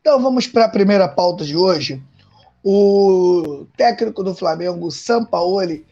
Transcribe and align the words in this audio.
Então 0.00 0.20
vamos 0.20 0.48
para 0.48 0.64
a 0.64 0.68
primeira 0.68 1.06
pauta 1.06 1.44
de 1.44 1.56
hoje. 1.56 2.02
O 2.64 3.64
técnico 3.76 4.24
do 4.24 4.34
Flamengo, 4.34 4.90
Sampaoli, 4.90 5.86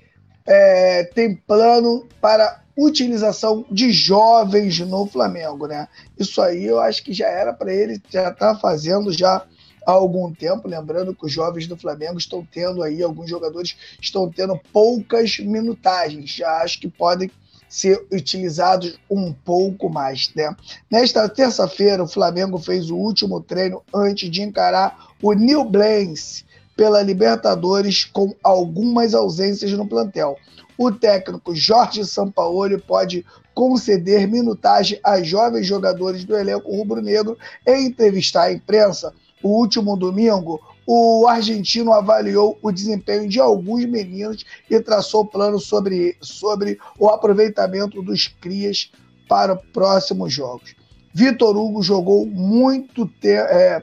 é, 0.45 1.05
tem 1.05 1.36
plano 1.36 2.05
para 2.20 2.62
utilização 2.77 3.64
de 3.70 3.93
jovens 3.93 4.80
no 4.80 5.07
Flamengo, 5.07 5.66
né? 5.68 5.86
Isso 6.18 6.43
aí 6.43 6.64
eu 6.64 6.80
acho 6.80 7.05
que 7.05 7.12
já 7.12 7.29
era 7.29 7.52
para 7.52 7.73
ele 7.73 8.02
já 8.11 8.30
estar 8.30 8.55
tá 8.55 8.59
fazendo 8.59 9.12
já 9.12 9.45
há 9.86 9.92
algum 9.92 10.32
tempo, 10.32 10.68
lembrando 10.68 11.14
que 11.14 11.26
os 11.26 11.32
jovens 11.32 11.66
do 11.66 11.76
Flamengo 11.76 12.18
estão 12.18 12.46
tendo 12.50 12.82
aí 12.82 13.03
alguns 13.03 13.29
jogadores 13.29 13.76
estão 14.00 14.30
tendo 14.30 14.58
poucas 14.72 15.39
minutagens, 15.39 16.30
já 16.30 16.62
acho 16.62 16.80
que 16.80 16.89
podem 16.89 17.30
ser 17.68 18.06
utilizados 18.11 18.98
um 19.11 19.32
pouco 19.32 19.90
mais, 19.90 20.32
né? 20.34 20.54
Nesta 20.90 21.29
terça-feira, 21.29 22.03
o 22.03 22.08
Flamengo 22.08 22.58
fez 22.58 22.90
o 22.90 22.96
último 22.96 23.40
treino 23.40 23.82
antes 23.94 24.30
de 24.30 24.43
encarar 24.43 25.08
o 25.22 25.32
New 25.32 25.64
Blaze 25.64 26.45
pela 26.75 27.03
Libertadores 27.03 28.04
com 28.04 28.34
algumas 28.42 29.12
ausências 29.12 29.72
no 29.72 29.86
plantel. 29.86 30.36
O 30.79 30.92
técnico 30.92 31.54
Jorge 31.54 32.05
Sampaoli 32.05 32.78
pode 32.78 33.27
conceder 33.53 34.28
minutagem 34.28 35.00
a 35.03 35.20
jovens 35.20 35.67
jogadores 35.67 36.25
do 36.25 36.36
elenco 36.36 36.70
rubro-negro 36.70 37.36
em 37.67 37.86
entrevistar 37.86 38.45
à 38.45 38.53
imprensa. 38.53 39.12
O 39.42 39.48
último 39.48 39.97
domingo, 39.97 40.60
o 40.86 41.27
argentino 41.28 41.92
avaliou 41.92 42.58
o 42.62 42.72
desempenho 42.72 43.28
de 43.28 43.38
alguns 43.38 43.84
meninos 43.84 44.44
e 44.70 44.80
traçou 44.80 45.25
plano 45.25 45.58
sobre, 45.58 46.17
sobre 46.20 46.78
o 46.98 47.08
aproveitamento 47.08 48.03
dos 48.03 48.27
crias 48.27 48.91
para 49.28 49.55
próximos 49.55 50.33
jogos. 50.33 50.75
Vitor 51.14 51.56
Hugo 51.56 51.83
jogou 51.83 52.27
muito, 52.27 53.06
te 53.06 53.33
é, 53.33 53.83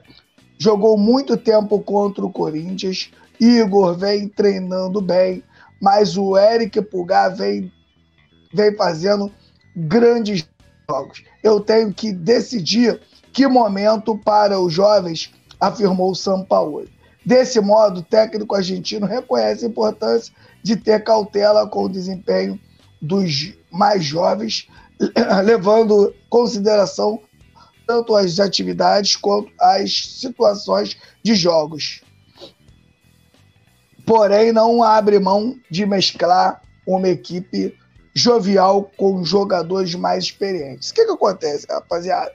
jogou 0.57 0.97
muito 0.97 1.37
tempo 1.37 1.79
contra 1.79 2.25
o 2.25 2.31
Corinthians. 2.31 3.11
Igor 3.39 3.97
vem 3.97 4.27
treinando 4.27 5.01
bem, 5.01 5.43
mas 5.81 6.17
o 6.17 6.37
Eric 6.37 6.81
Pulgar 6.81 7.35
vem, 7.35 7.71
vem 8.53 8.75
fazendo 8.75 9.31
grandes 9.75 10.47
jogos. 10.89 11.23
Eu 11.43 11.59
tenho 11.59 11.93
que 11.93 12.11
decidir 12.11 12.99
que 13.33 13.47
momento 13.47 14.17
para 14.17 14.59
os 14.59 14.73
jovens, 14.73 15.33
afirmou 15.59 16.11
o 16.11 16.15
São 16.15 16.43
Paulo. 16.43 16.87
Desse 17.25 17.59
modo, 17.59 18.01
o 18.01 18.03
técnico 18.03 18.55
argentino 18.55 19.05
reconhece 19.05 19.65
a 19.65 19.67
importância 19.67 20.33
de 20.61 20.75
ter 20.75 21.03
cautela 21.03 21.67
com 21.67 21.85
o 21.85 21.89
desempenho 21.89 22.59
dos 23.01 23.53
mais 23.71 24.03
jovens, 24.03 24.67
levando 25.43 26.09
em 26.09 26.29
consideração 26.29 27.19
tanto 27.87 28.15
as 28.15 28.39
atividades 28.39 29.15
quanto 29.15 29.51
as 29.59 30.19
situações 30.19 30.97
de 31.23 31.35
jogos. 31.35 32.01
Porém, 34.05 34.51
não 34.51 34.83
abre 34.83 35.19
mão 35.19 35.55
de 35.69 35.85
mesclar 35.85 36.61
uma 36.85 37.09
equipe 37.09 37.75
jovial 38.13 38.89
com 38.95 39.23
jogadores 39.23 39.93
mais 39.95 40.25
experientes. 40.25 40.89
O 40.89 40.93
que, 40.93 41.05
que 41.05 41.11
acontece, 41.11 41.65
rapaziada? 41.69 42.31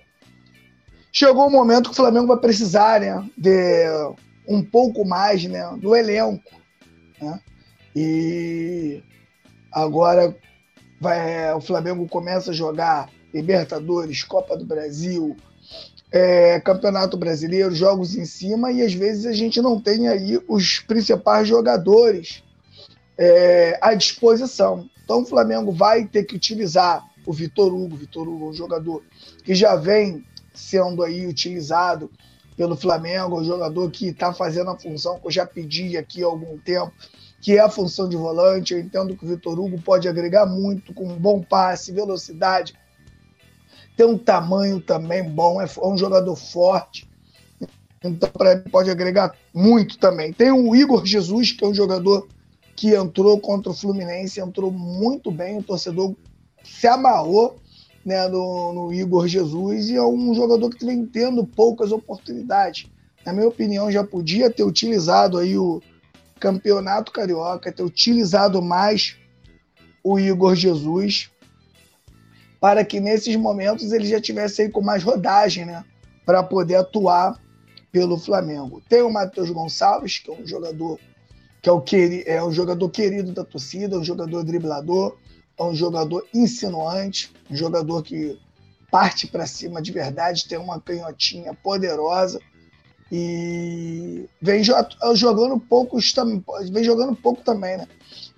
Chegou 1.13 1.47
o 1.47 1.51
momento 1.51 1.91
que 1.91 1.93
o 1.93 1.97
Flamengo 1.97 2.29
vai 2.29 2.39
precisar 2.39 3.01
né, 3.01 3.29
de 3.37 3.87
um 4.47 4.63
pouco 4.63 5.05
mais 5.05 5.45
né, 5.45 5.69
do 5.79 5.95
elenco. 5.95 6.51
Né? 7.21 7.41
E 7.95 9.03
agora 9.73 10.37
vai, 11.01 11.53
o 11.55 11.61
Flamengo 11.61 12.09
começa 12.09 12.51
a 12.51 12.55
jogar 12.55 13.09
Libertadores, 13.33 14.23
Copa 14.23 14.57
do 14.57 14.65
Brasil, 14.65 15.37
é, 16.13 16.61
Campeonato 16.61 17.17
Brasileiro, 17.17 17.75
jogos 17.75 18.17
em 18.17 18.25
cima, 18.25 18.73
e 18.73 18.83
às 18.83 18.93
vezes 18.93 19.27
a 19.27 19.33
gente 19.33 19.61
não 19.61 19.81
tem 19.81 20.09
aí 20.09 20.41
os 20.49 20.81
principais 20.81 21.47
jogadores 21.47 22.43
é, 23.17 23.79
à 23.81 23.95
disposição. 23.95 24.89
Então 25.05 25.23
o 25.23 25.27
Flamengo 25.27 25.73
vai 25.73 26.05
ter 26.05 26.25
que 26.25 26.37
utilizar 26.37 27.05
o 27.27 27.33
Vitor 27.33 27.73
Hugo. 27.73 27.97
Vitor 27.97 28.29
Hugo 28.29 28.47
é 28.47 28.49
um 28.51 28.55
jogador 28.55 29.03
que 29.45 29.55
já 29.55 29.77
vem 29.77 30.25
sendo 30.53 31.03
aí 31.03 31.27
utilizado 31.27 32.11
pelo 32.57 32.77
Flamengo, 32.77 33.41
um 33.41 33.45
jogador 33.45 33.91
que 33.91 34.09
está 34.09 34.33
fazendo 34.33 34.71
a 34.71 34.79
função 34.79 35.19
que 35.19 35.27
eu 35.27 35.31
já 35.31 35.47
pedi 35.47 35.97
aqui 35.97 36.23
há 36.23 36.27
algum 36.27 36.59
tempo, 36.59 36.93
que 37.41 37.57
é 37.57 37.61
a 37.61 37.71
função 37.71 38.09
de 38.09 38.17
volante. 38.17 38.75
Eu 38.75 38.81
entendo 38.81 39.17
que 39.17 39.25
o 39.25 39.29
Vitor 39.29 39.59
Hugo 39.59 39.81
pode 39.81 40.09
agregar 40.09 40.47
muito 40.47 40.93
com 40.93 41.09
um 41.09 41.17
bom 41.17 41.41
passe, 41.41 41.93
velocidade, 41.93 42.75
tem 44.01 44.07
um 44.07 44.17
tamanho 44.17 44.81
também 44.81 45.23
bom, 45.23 45.61
é, 45.61 45.67
é 45.67 45.87
um 45.87 45.99
jogador 45.99 46.35
forte. 46.35 47.07
Então, 48.03 48.31
para 48.31 48.53
ele, 48.53 48.63
pode 48.71 48.91
agregar 48.91 49.35
muito 49.53 49.99
também. 49.99 50.33
Tem 50.33 50.51
o 50.51 50.75
Igor 50.75 51.05
Jesus, 51.05 51.53
que 51.53 51.63
é 51.63 51.69
um 51.69 51.75
jogador 51.75 52.27
que 52.75 52.95
entrou 52.95 53.39
contra 53.39 53.71
o 53.71 53.75
Fluminense, 53.75 54.41
entrou 54.41 54.71
muito 54.71 55.31
bem, 55.31 55.59
o 55.59 55.63
torcedor 55.63 56.17
se 56.65 56.87
amarrou 56.87 57.60
né, 58.05 58.27
no, 58.29 58.73
no 58.73 58.93
Igor 58.93 59.27
Jesus 59.27 59.91
e 59.91 59.97
é 59.97 60.03
um 60.03 60.35
jogador 60.35 60.71
que 60.71 60.85
vem 60.85 61.05
tendo 61.05 61.47
poucas 61.47 61.93
oportunidades. 61.93 62.87
Na 63.25 63.33
minha 63.33 63.49
opinião, 63.49 63.91
já 63.91 64.03
podia 64.03 64.51
ter 64.51 64.63
utilizado 64.63 65.39
aí 65.39 65.57
o 65.59 65.83
Campeonato 66.39 67.13
Carioca, 67.13 67.71
ter 67.71 67.83
utilizado 67.83 68.63
mais 68.63 69.17
o 70.03 70.19
Igor 70.19 70.55
Jesus 70.55 71.31
para 72.59 72.85
que 72.85 73.01
nesses 73.01 73.37
momentos 73.37 73.93
ele 73.93 74.07
já 74.07 74.21
tivesse 74.21 74.63
aí 74.63 74.69
com 74.69 74.83
mais 74.83 75.03
rodagem, 75.03 75.65
né? 75.65 75.85
Para 76.27 76.43
poder 76.43 76.77
atuar 76.77 77.41
pelo 77.91 78.19
Flamengo. 78.19 78.83
Tem 78.89 79.03
o 79.03 79.11
Matheus 79.11 79.51
Gonçalves, 79.51 80.19
que 80.19 80.31
é 80.31 80.35
um 80.35 80.47
jogador 80.47 80.99
que 81.63 81.69
é, 81.69 81.73
o 81.73 81.81
queri 81.81 82.23
é 82.27 82.43
um 82.43 82.53
jogador 82.53 82.89
querido 82.89 83.33
da 83.33 83.45
torcida, 83.45 83.99
um 83.99 84.05
jogador 84.05 84.43
driblador, 84.43 85.17
é 85.61 85.63
um 85.63 85.75
jogador 85.75 86.27
insinuante, 86.33 87.31
um 87.51 87.55
jogador 87.55 88.03
que 88.03 88.41
parte 88.91 89.27
para 89.27 89.47
cima 89.47 89.83
de 89.83 89.93
verdade, 89.93 90.49
tem 90.49 90.57
uma 90.57 90.81
canhotinha 90.81 91.53
poderosa 91.53 92.41
e 93.13 94.27
vem 94.41 94.65
jogando 94.65 95.61
pouco, 95.61 95.99
vem 96.73 96.83
jogando 96.83 97.15
pouco 97.15 97.43
também, 97.43 97.77
né? 97.77 97.87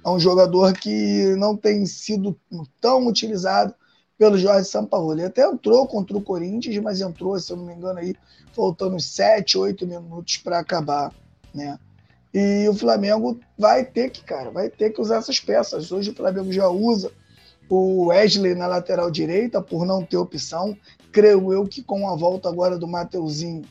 É 0.04 0.10
um 0.10 0.18
jogador 0.18 0.72
que 0.72 1.36
não 1.36 1.56
tem 1.56 1.86
sido 1.86 2.36
tão 2.80 3.06
utilizado 3.06 3.72
pelo 4.18 4.36
Jorge 4.36 4.68
Sampaoli. 4.68 5.20
Ele 5.20 5.28
até 5.28 5.46
entrou 5.46 5.86
contra 5.86 6.16
o 6.16 6.22
Corinthians, 6.22 6.76
mas 6.82 7.00
entrou, 7.00 7.38
se 7.38 7.52
eu 7.52 7.56
não 7.56 7.66
me 7.66 7.74
engano, 7.74 8.00
aí, 8.00 8.16
faltando 8.52 8.98
7, 8.98 9.56
8 9.56 9.86
minutos 9.86 10.38
para 10.38 10.58
acabar, 10.58 11.14
né? 11.54 11.78
E 12.32 12.66
o 12.68 12.74
Flamengo 12.74 13.38
vai 13.58 13.84
ter 13.84 14.10
que, 14.10 14.22
cara, 14.22 14.50
vai 14.50 14.70
ter 14.70 14.90
que 14.90 15.00
usar 15.00 15.16
essas 15.16 15.38
peças. 15.38 15.92
Hoje 15.92 16.10
o 16.10 16.14
Flamengo 16.14 16.50
já 16.52 16.68
usa 16.68 17.12
o 17.68 18.06
Wesley 18.06 18.54
na 18.54 18.66
lateral 18.66 19.10
direita 19.10 19.60
por 19.60 19.84
não 19.84 20.04
ter 20.04 20.16
opção. 20.16 20.76
Creio 21.10 21.52
eu 21.52 21.66
que 21.66 21.82
com 21.82 22.08
a 22.08 22.16
volta 22.16 22.48
agora 22.48 22.78
do 22.78 22.88
Mateuzinho 22.88 23.64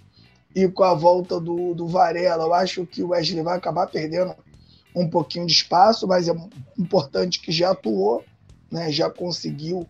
e 0.56 0.68
com 0.68 0.84
a 0.84 0.94
volta 0.94 1.40
do, 1.40 1.74
do 1.74 1.88
Varela, 1.88 2.44
eu 2.44 2.54
acho 2.54 2.86
que 2.86 3.02
o 3.02 3.10
Wesley 3.10 3.42
vai 3.42 3.58
acabar 3.58 3.88
perdendo 3.88 4.36
um 4.96 5.10
pouquinho 5.10 5.46
de 5.46 5.54
espaço, 5.54 6.08
mas 6.08 6.28
é 6.28 6.34
importante 6.78 7.40
que 7.42 7.52
já 7.52 7.72
atuou, 7.72 8.24
né? 8.70 8.92
já 8.92 9.10
conseguiu 9.10 9.88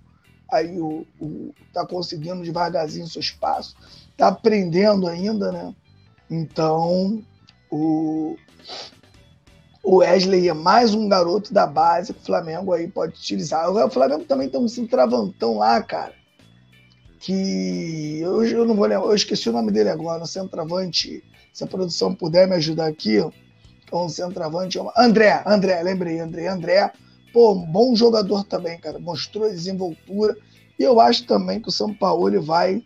aí 0.51 0.79
o, 0.79 1.05
o 1.19 1.53
tá 1.73 1.85
conseguindo 1.85 2.43
devagarzinho 2.43 3.07
seu 3.07 3.21
espaço, 3.21 3.75
tá 4.17 4.27
aprendendo 4.27 5.07
ainda, 5.07 5.51
né? 5.51 5.73
Então, 6.29 7.23
o, 7.71 8.35
o 9.83 9.97
Wesley 9.97 10.49
é 10.49 10.53
mais 10.53 10.93
um 10.93 11.07
garoto 11.07 11.53
da 11.53 11.65
base 11.65 12.13
que 12.13 12.19
o 12.19 12.25
Flamengo 12.25 12.73
aí 12.73 12.87
pode 12.87 13.13
utilizar. 13.13 13.69
O 13.69 13.89
Flamengo 13.89 14.25
também 14.25 14.49
tem 14.49 14.59
um 14.59 14.67
centravantão 14.67 15.57
lá, 15.57 15.81
cara, 15.81 16.13
que 17.19 18.19
eu, 18.19 18.43
eu 18.43 18.65
não 18.65 18.75
vou 18.75 18.85
lembrar, 18.85 19.07
eu 19.07 19.15
esqueci 19.15 19.49
o 19.49 19.53
nome 19.53 19.71
dele 19.71 19.89
agora, 19.89 20.23
o 20.23 20.27
centroavante, 20.27 21.23
se 21.53 21.63
a 21.63 21.67
produção 21.67 22.13
puder 22.13 22.47
me 22.47 22.55
ajudar 22.55 22.87
aqui, 22.87 23.19
ó, 23.19 23.31
um 24.05 24.09
centroavante, 24.09 24.79
André, 24.95 25.41
André, 25.45 25.81
lembrei, 25.81 26.19
André, 26.19 26.47
André, 26.47 26.93
Pô, 27.33 27.55
bom 27.55 27.95
jogador 27.95 28.43
também, 28.43 28.77
cara. 28.79 28.99
Mostrou 28.99 29.49
desenvoltura. 29.49 30.35
E 30.77 30.83
eu 30.83 30.99
acho 30.99 31.25
também 31.25 31.61
que 31.61 31.69
o 31.69 31.71
São 31.71 31.93
Paulo 31.93 32.41
vai 32.41 32.83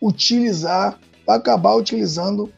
utilizar, 0.00 0.98
vai 1.26 1.36
acabar 1.36 1.74
utilizando 1.74 2.52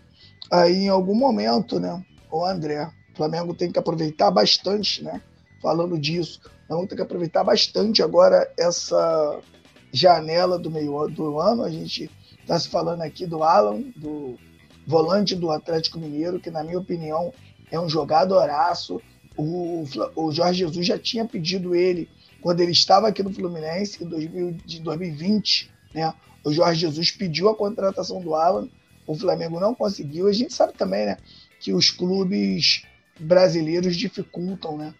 aí 0.60 0.84
em 0.84 0.88
algum 0.88 1.14
momento, 1.14 1.80
né? 1.80 2.04
O 2.30 2.44
André. 2.44 2.90
O 3.12 3.16
Flamengo 3.16 3.54
tem 3.54 3.70
que 3.70 3.78
aproveitar 3.78 4.30
bastante, 4.30 5.02
né? 5.02 5.20
Falando 5.60 5.98
disso. 5.98 6.40
O 6.44 6.66
Flamengo 6.66 6.88
tem 6.88 6.96
que 6.96 7.02
aproveitar 7.02 7.44
bastante 7.44 8.02
agora 8.02 8.50
essa 8.58 9.40
janela 9.92 10.58
do 10.58 10.70
meio 10.70 11.08
do 11.08 11.40
ano. 11.40 11.62
A 11.62 11.70
gente 11.70 12.10
está 12.40 12.58
se 12.58 12.68
falando 12.68 13.02
aqui 13.02 13.26
do 13.26 13.42
Alan, 13.42 13.80
do 13.96 14.38
volante 14.86 15.34
do 15.34 15.50
Atlético 15.50 15.98
Mineiro, 15.98 16.40
que 16.40 16.50
na 16.50 16.62
minha 16.62 16.78
opinião 16.78 17.32
é 17.70 17.78
um 17.78 17.88
jogadoraço. 17.88 19.00
O, 19.36 19.84
o 20.14 20.30
Jorge 20.30 20.60
Jesus 20.60 20.86
já 20.86 20.98
tinha 20.98 21.24
pedido 21.24 21.74
ele 21.74 22.08
quando 22.40 22.60
ele 22.60 22.72
estava 22.72 23.08
aqui 23.08 23.22
no 23.22 23.32
Fluminense 23.32 24.04
em 24.04 24.08
2020, 24.82 25.70
né? 25.94 26.14
O 26.44 26.52
Jorge 26.52 26.80
Jesus 26.80 27.10
pediu 27.10 27.48
a 27.48 27.56
contratação 27.56 28.20
do 28.20 28.34
Alan, 28.34 28.68
o 29.06 29.14
Flamengo 29.14 29.60
não 29.60 29.74
conseguiu. 29.74 30.26
A 30.26 30.32
gente 30.32 30.52
sabe 30.52 30.72
também, 30.74 31.06
né, 31.06 31.16
que 31.60 31.72
os 31.72 31.90
clubes 31.90 32.84
brasileiros 33.18 33.96
dificultam, 33.96 34.76
né, 34.76 34.94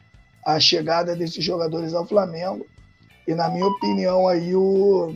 a 0.45 0.59
chegada 0.61 1.17
desses 1.17 1.43
jogadores 1.43 1.95
ao 1.95 2.06
Flamengo. 2.06 2.67
E 3.27 3.35
na 3.35 3.49
minha 3.49 3.67
opinião 3.67 4.29
aí 4.29 4.55
o 4.55 5.15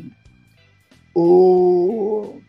o, 1.14 2.40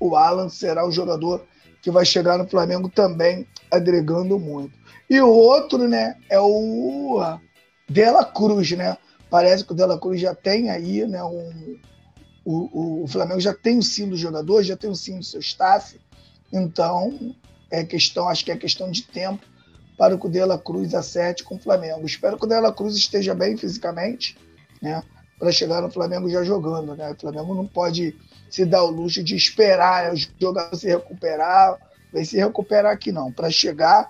o 0.00 0.16
Alan 0.16 0.48
será 0.48 0.86
o 0.86 0.90
jogador 0.90 1.46
que 1.80 1.90
vai 1.90 2.04
chegar 2.04 2.36
no 2.36 2.48
Flamengo 2.48 2.88
também 2.88 3.46
agregando 3.70 4.38
muito. 4.38 4.76
E 5.08 5.20
o 5.20 5.28
outro, 5.28 5.86
né, 5.86 6.16
é 6.28 6.40
o 6.40 7.38
Dela 7.88 8.24
Cruz, 8.24 8.72
né? 8.72 8.96
Parece 9.30 9.64
que 9.64 9.72
o 9.72 9.74
Dela 9.76 9.98
Cruz 9.98 10.20
já 10.20 10.34
tem 10.34 10.70
aí, 10.70 11.06
né, 11.06 11.22
um, 11.22 11.78
o, 12.46 13.02
o, 13.02 13.08
Flamengo 13.08 13.40
já 13.40 13.52
tem 13.52 13.76
o 13.76 13.82
sim 13.82 14.08
do 14.08 14.16
jogador, 14.16 14.62
já 14.62 14.76
tem 14.76 14.88
o 14.88 14.94
sim 14.94 15.18
do 15.18 15.24
seu 15.24 15.40
staff, 15.40 15.98
então 16.52 17.34
é 17.68 17.82
questão, 17.82 18.28
acho 18.28 18.44
que 18.44 18.52
é 18.52 18.56
questão 18.56 18.88
de 18.88 19.02
tempo 19.02 19.44
para 19.98 20.14
o 20.14 20.28
Dela 20.28 20.56
Cruz 20.56 20.94
acerte 20.94 21.42
com 21.42 21.56
o 21.56 21.58
Flamengo. 21.58 22.06
Espero 22.06 22.38
que 22.38 22.44
o 22.44 22.48
Dela 22.48 22.72
Cruz 22.72 22.94
esteja 22.94 23.34
bem 23.34 23.56
fisicamente, 23.56 24.38
né? 24.80 25.02
Para 25.38 25.50
chegar 25.50 25.82
no 25.82 25.90
Flamengo 25.90 26.30
já 26.30 26.44
jogando, 26.44 26.94
né? 26.94 27.10
O 27.10 27.20
Flamengo 27.20 27.52
não 27.52 27.66
pode 27.66 28.14
se 28.48 28.64
dar 28.64 28.84
o 28.84 28.90
luxo 28.90 29.24
de 29.24 29.34
esperar 29.34 30.12
o 30.12 30.16
jogador 30.40 30.76
se 30.76 30.86
recuperar, 30.86 31.76
vai 32.12 32.24
se 32.24 32.36
recuperar 32.36 32.92
aqui 32.92 33.10
não. 33.10 33.32
Para 33.32 33.50
chegar, 33.50 34.08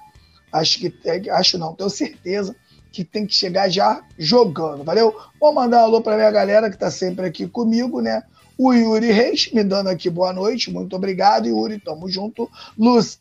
acho 0.53 0.79
que 0.79 1.31
acho 1.31 1.57
não, 1.57 1.75
tenho 1.75 1.89
certeza 1.89 2.55
que 2.93 3.05
tem 3.05 3.27
que 3.27 3.35
chegar 3.35 3.69
já 3.69 4.03
jogando, 4.19 4.85
valeu? 4.85 5.15
Vou 5.41 5.53
mandar 5.53 5.81
um 5.81 5.85
alô 5.85 6.01
para 6.01 6.17
minha 6.17 6.31
galera 6.31 6.69
que 6.69 6.77
está 6.77 6.91
sempre 6.91 7.27
aqui 7.27 7.47
comigo, 7.47 8.01
né? 8.01 8.23
O 8.59 8.73
Yuri 8.73 9.13
Reis 9.13 9.51
me 9.53 9.63
dando 9.63 9.89
aqui 9.89 10.09
boa 10.09 10.33
noite, 10.33 10.71
muito 10.71 10.97
obrigado, 10.97 11.47
Yuri, 11.47 11.79
tamo 11.79 12.09
junto. 12.09 12.51
Lucia 12.79 13.21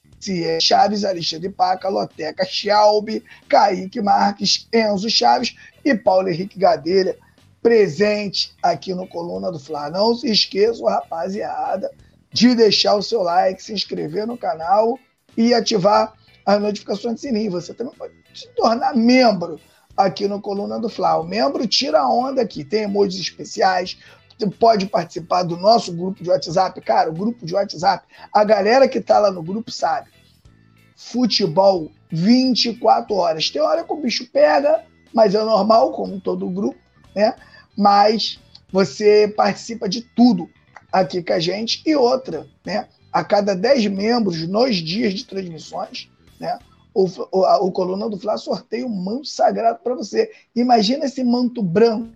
Chaves, 0.62 1.04
Alexandre 1.04 1.50
Paca, 1.50 1.90
Loteca 1.90 2.46
Schaub, 2.46 3.22
Kaique 3.50 4.02
Marques, 4.02 4.66
Enzo 4.72 5.10
Chaves 5.10 5.54
e 5.84 5.94
Paulo 5.94 6.30
Henrique 6.30 6.58
Gadelha, 6.58 7.18
presente 7.62 8.56
aqui 8.64 8.94
no 8.94 9.08
Coluna 9.08 9.52
do 9.52 9.60
Fla. 9.60 9.90
Não 9.90 10.16
se 10.16 10.32
esqueçam, 10.32 10.86
rapaziada, 10.86 11.92
de 12.32 12.56
deixar 12.56 12.96
o 12.96 13.04
seu 13.04 13.22
like, 13.22 13.62
se 13.62 13.74
inscrever 13.74 14.26
no 14.26 14.38
canal 14.38 14.98
e 15.36 15.54
ativar 15.54 16.14
as 16.46 16.62
notificações 16.62 17.16
de 17.16 17.22
sininho. 17.22 17.52
Você 17.52 17.74
também 17.74 17.94
pode 17.94 18.14
se 18.36 18.48
tornar 18.50 18.96
membro 18.96 19.60
aqui 19.96 20.28
no 20.28 20.42
Coluna 20.42 20.80
do 20.80 20.90
Fla. 20.90 21.20
O 21.20 21.24
membro 21.24 21.66
tira 21.68 22.02
a 22.02 22.10
onda 22.10 22.42
aqui, 22.42 22.64
tem 22.64 22.84
emojis 22.84 23.20
especiais, 23.20 23.98
pode 24.60 24.86
participar 24.88 25.44
do 25.44 25.56
nosso 25.56 25.94
grupo 25.94 26.22
de 26.22 26.30
WhatsApp. 26.30 26.80
Cara, 26.82 27.10
o 27.10 27.14
grupo 27.14 27.46
de 27.46 27.54
WhatsApp, 27.54 28.06
a 28.34 28.44
galera 28.44 28.88
que 28.88 29.00
tá 29.00 29.20
lá 29.20 29.32
no 29.32 29.42
grupo 29.42 29.72
sabe. 29.72 30.10
Futebol 30.96 31.90
24 32.12 33.16
horas. 33.16 33.50
Tem 33.50 33.62
hora 33.62 33.84
que 33.84 33.94
o 33.94 33.98
bicho 34.02 34.30
pega, 34.32 34.84
mas 35.14 35.34
é 35.34 35.44
normal, 35.44 35.92
como 35.92 36.20
todo 36.20 36.50
grupo, 36.50 36.80
né? 37.16 37.36
Mas 37.78 38.40
você 38.72 39.34
participa 39.36 39.88
de 39.88 40.02
tudo 40.02 40.50
aqui 40.92 41.24
com 41.24 41.34
a 41.34 41.40
gente. 41.40 41.81
E 41.86 41.96
outra, 41.96 42.48
né? 42.66 42.88
A 43.12 43.24
cada 43.24 43.56
10 43.56 43.88
membros, 43.88 44.46
nos 44.48 44.76
dias 44.76 45.14
de 45.14 45.26
transmissões, 45.26 46.10
né? 46.40 46.60
O, 46.95 47.07
o, 47.31 47.44
a, 47.44 47.59
o 47.59 47.71
Coluna 47.71 48.09
do 48.09 48.18
Fla 48.18 48.38
sorteia 48.38 48.88
um 48.88 48.89
manto 48.89 49.27
sagrado 49.27 49.80
para 49.83 49.94
você. 49.94 50.31
Imagina 50.56 51.06
esse 51.06 51.24
manto 51.24 51.62
branco 51.62 52.07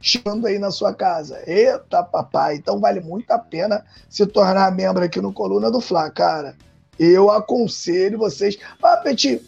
chegando 0.00 0.46
aí 0.46 0.58
na 0.58 0.70
sua 0.70 0.94
casa. 0.94 1.42
Eita, 1.46 2.02
papai! 2.02 2.56
Então 2.56 2.80
vale 2.80 3.00
muito 3.00 3.30
a 3.30 3.38
pena 3.38 3.84
se 4.08 4.26
tornar 4.26 4.74
membro 4.74 5.04
aqui 5.04 5.20
no 5.20 5.32
Coluna 5.32 5.70
do 5.70 5.80
Fla, 5.80 6.10
cara. 6.10 6.56
Eu 6.98 7.30
aconselho 7.30 8.18
vocês. 8.18 8.58
Ah, 8.82 8.96
Petit, 8.96 9.42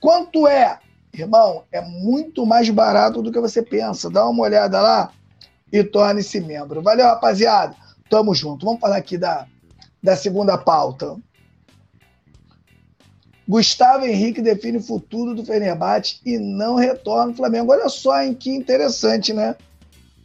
quanto 0.00 0.46
é? 0.48 0.78
Irmão, 1.12 1.64
é 1.70 1.82
muito 1.82 2.46
mais 2.46 2.70
barato 2.70 3.20
do 3.20 3.30
que 3.30 3.38
você 3.38 3.62
pensa. 3.62 4.08
Dá 4.08 4.26
uma 4.26 4.44
olhada 4.44 4.80
lá 4.80 5.12
e 5.70 5.84
torne-se 5.84 6.40
membro. 6.40 6.80
Valeu, 6.80 7.04
rapaziada. 7.04 7.76
Tamo 8.08 8.34
junto. 8.34 8.64
Vamos 8.64 8.80
falar 8.80 8.96
aqui 8.96 9.18
da, 9.18 9.46
da 10.02 10.16
segunda 10.16 10.56
pauta. 10.56 11.16
Gustavo 13.52 14.06
Henrique 14.06 14.40
define 14.40 14.78
o 14.78 14.82
futuro 14.82 15.34
do 15.34 15.44
Fenerbahçe 15.44 16.18
e 16.24 16.38
não 16.38 16.76
retorna 16.76 17.32
ao 17.32 17.36
Flamengo. 17.36 17.70
Olha 17.70 17.86
só, 17.90 18.22
hein, 18.22 18.32
que 18.32 18.48
interessante, 18.48 19.30
né? 19.34 19.54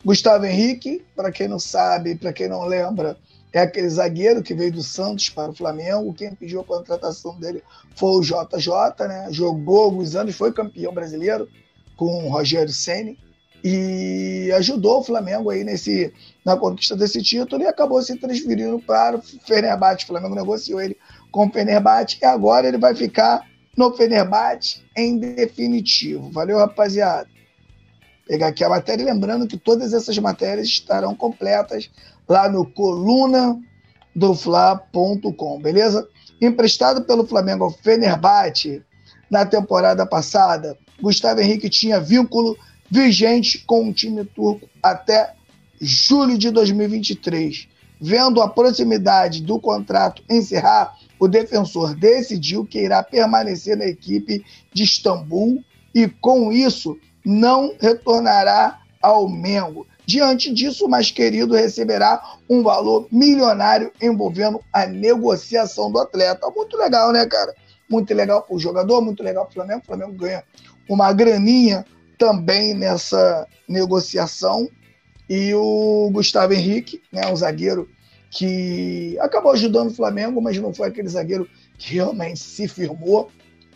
Gustavo 0.05 0.45
Henrique, 0.45 1.03
para 1.13 1.29
quem 1.29 1.45
não 1.45 1.59
sabe, 1.59 2.15
para 2.15 2.31
quem 2.31 2.47
não 2.47 2.63
lembra, 2.63 3.17
é 3.51 3.59
aquele 3.59 3.89
zagueiro 3.89 4.41
que 4.41 4.53
veio 4.53 4.71
do 4.71 4.81
Santos 4.81 5.27
para 5.27 5.51
o 5.51 5.53
Flamengo. 5.53 6.13
Quem 6.13 6.33
pediu 6.33 6.61
a 6.61 6.63
contratação 6.63 7.37
dele 7.37 7.61
foi 7.97 8.11
o 8.11 8.21
JJ, 8.21 9.05
né? 9.09 9.27
Jogou 9.29 9.83
alguns 9.83 10.15
anos, 10.15 10.33
foi 10.33 10.53
campeão 10.53 10.93
brasileiro 10.93 11.49
com 11.97 12.27
o 12.27 12.29
Rogério 12.29 12.71
Ceni 12.71 13.19
e 13.61 14.49
ajudou 14.55 14.99
o 14.99 15.03
Flamengo 15.03 15.49
aí 15.49 15.65
nesse, 15.65 16.13
na 16.45 16.55
conquista 16.55 16.95
desse 16.95 17.21
título 17.21 17.61
e 17.61 17.67
acabou 17.67 18.01
se 18.01 18.15
transferindo 18.15 18.79
para 18.79 19.17
o 19.17 19.21
Fenerbahçe. 19.21 20.05
O 20.05 20.07
Flamengo 20.07 20.33
negociou 20.33 20.79
ele 20.79 20.95
com 21.31 21.47
o 21.47 21.51
Fenerbahçe 21.51 22.17
e 22.21 22.25
agora 22.25 22.67
ele 22.67 22.77
vai 22.77 22.95
ficar 22.95 23.41
no 23.75 23.93
Fenerbahçe 23.93 24.83
em 24.95 25.17
definitivo. 25.17 26.29
Valeu, 26.31 26.57
rapaziada 26.57 27.27
pegar 28.27 28.47
aqui 28.47 28.63
a 28.63 28.69
matéria, 28.69 29.05
lembrando 29.05 29.47
que 29.47 29.57
todas 29.57 29.93
essas 29.93 30.17
matérias 30.17 30.67
estarão 30.67 31.15
completas 31.15 31.89
lá 32.27 32.49
no 32.49 32.65
coluna 32.65 33.57
do 34.13 34.35
Fla.com, 34.35 35.59
beleza? 35.61 36.07
Emprestado 36.41 37.03
pelo 37.05 37.25
Flamengo 37.25 37.63
ao 37.63 37.71
Fenerbahçe 37.71 38.83
na 39.31 39.45
temporada 39.45 40.05
passada, 40.05 40.77
Gustavo 41.01 41.39
Henrique 41.39 41.69
tinha 41.69 41.99
vínculo 41.99 42.57
vigente 42.89 43.63
com 43.65 43.89
o 43.89 43.93
time 43.93 44.25
turco 44.25 44.69
até 44.83 45.33
julho 45.79 46.37
de 46.37 46.51
2023. 46.51 47.67
Vendo 47.99 48.41
a 48.41 48.47
proximidade 48.47 49.41
do 49.41 49.59
contrato 49.59 50.21
encerrar, 50.29 50.95
o 51.19 51.27
defensor 51.27 51.95
decidiu 51.95 52.65
que 52.65 52.79
irá 52.79 53.01
permanecer 53.03 53.77
na 53.77 53.85
equipe 53.85 54.43
de 54.73 54.83
Istambul 54.83 55.63
e, 55.93 56.07
com 56.07 56.51
isso, 56.51 56.97
não 57.25 57.73
retornará 57.79 58.79
ao 59.01 59.27
Mengo. 59.27 59.87
Diante 60.05 60.53
disso, 60.53 60.85
o 60.85 60.89
mais 60.89 61.11
querido 61.11 61.53
receberá 61.53 62.37
um 62.49 62.63
valor 62.63 63.07
milionário 63.11 63.91
envolvendo 64.01 64.61
a 64.71 64.85
negociação 64.85 65.91
do 65.91 65.99
atleta. 65.99 66.49
Muito 66.55 66.77
legal, 66.77 67.11
né, 67.11 67.25
cara? 67.25 67.53
Muito 67.89 68.13
legal 68.13 68.41
para 68.41 68.55
o 68.55 68.59
jogador, 68.59 69.01
muito 69.01 69.21
legal 69.21 69.45
para 69.45 69.51
o 69.51 69.53
Flamengo. 69.53 69.81
O 69.81 69.85
Flamengo 69.85 70.13
ganha 70.13 70.43
uma 70.89 71.11
graninha 71.11 71.85
também 72.17 72.73
nessa 72.73 73.45
negociação. 73.67 74.69
E 75.29 75.53
o 75.53 76.09
Gustavo 76.13 76.53
Henrique, 76.53 77.01
né, 77.11 77.27
um 77.29 77.35
zagueiro 77.35 77.89
que 78.29 79.17
acabou 79.19 79.51
ajudando 79.51 79.89
o 79.89 79.95
Flamengo, 79.95 80.41
mas 80.41 80.57
não 80.57 80.73
foi 80.73 80.89
aquele 80.89 81.07
zagueiro 81.07 81.49
que 81.77 81.95
realmente 81.95 82.39
se 82.39 82.67
firmou 82.67 83.31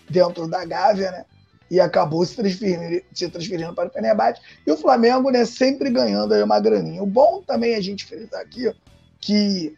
dentro 0.09 0.47
da 0.47 0.65
Gávea, 0.65 1.11
né? 1.11 1.25
e 1.71 1.79
acabou 1.79 2.25
se 2.25 2.35
transferindo, 2.35 3.01
se 3.13 3.29
transferindo 3.29 3.73
para 3.73 3.87
o 3.87 3.91
Fenerbahçe. 3.91 4.41
E 4.67 4.71
o 4.71 4.75
Flamengo, 4.75 5.31
né, 5.31 5.45
sempre 5.45 5.89
ganhando 5.89 6.33
aí 6.33 6.43
uma 6.43 6.59
graninha. 6.59 7.01
O 7.01 7.07
bom 7.07 7.41
também 7.47 7.75
a 7.75 7.81
gente 7.81 8.03
frisar 8.03 8.41
aqui 8.41 8.69
que 9.21 9.73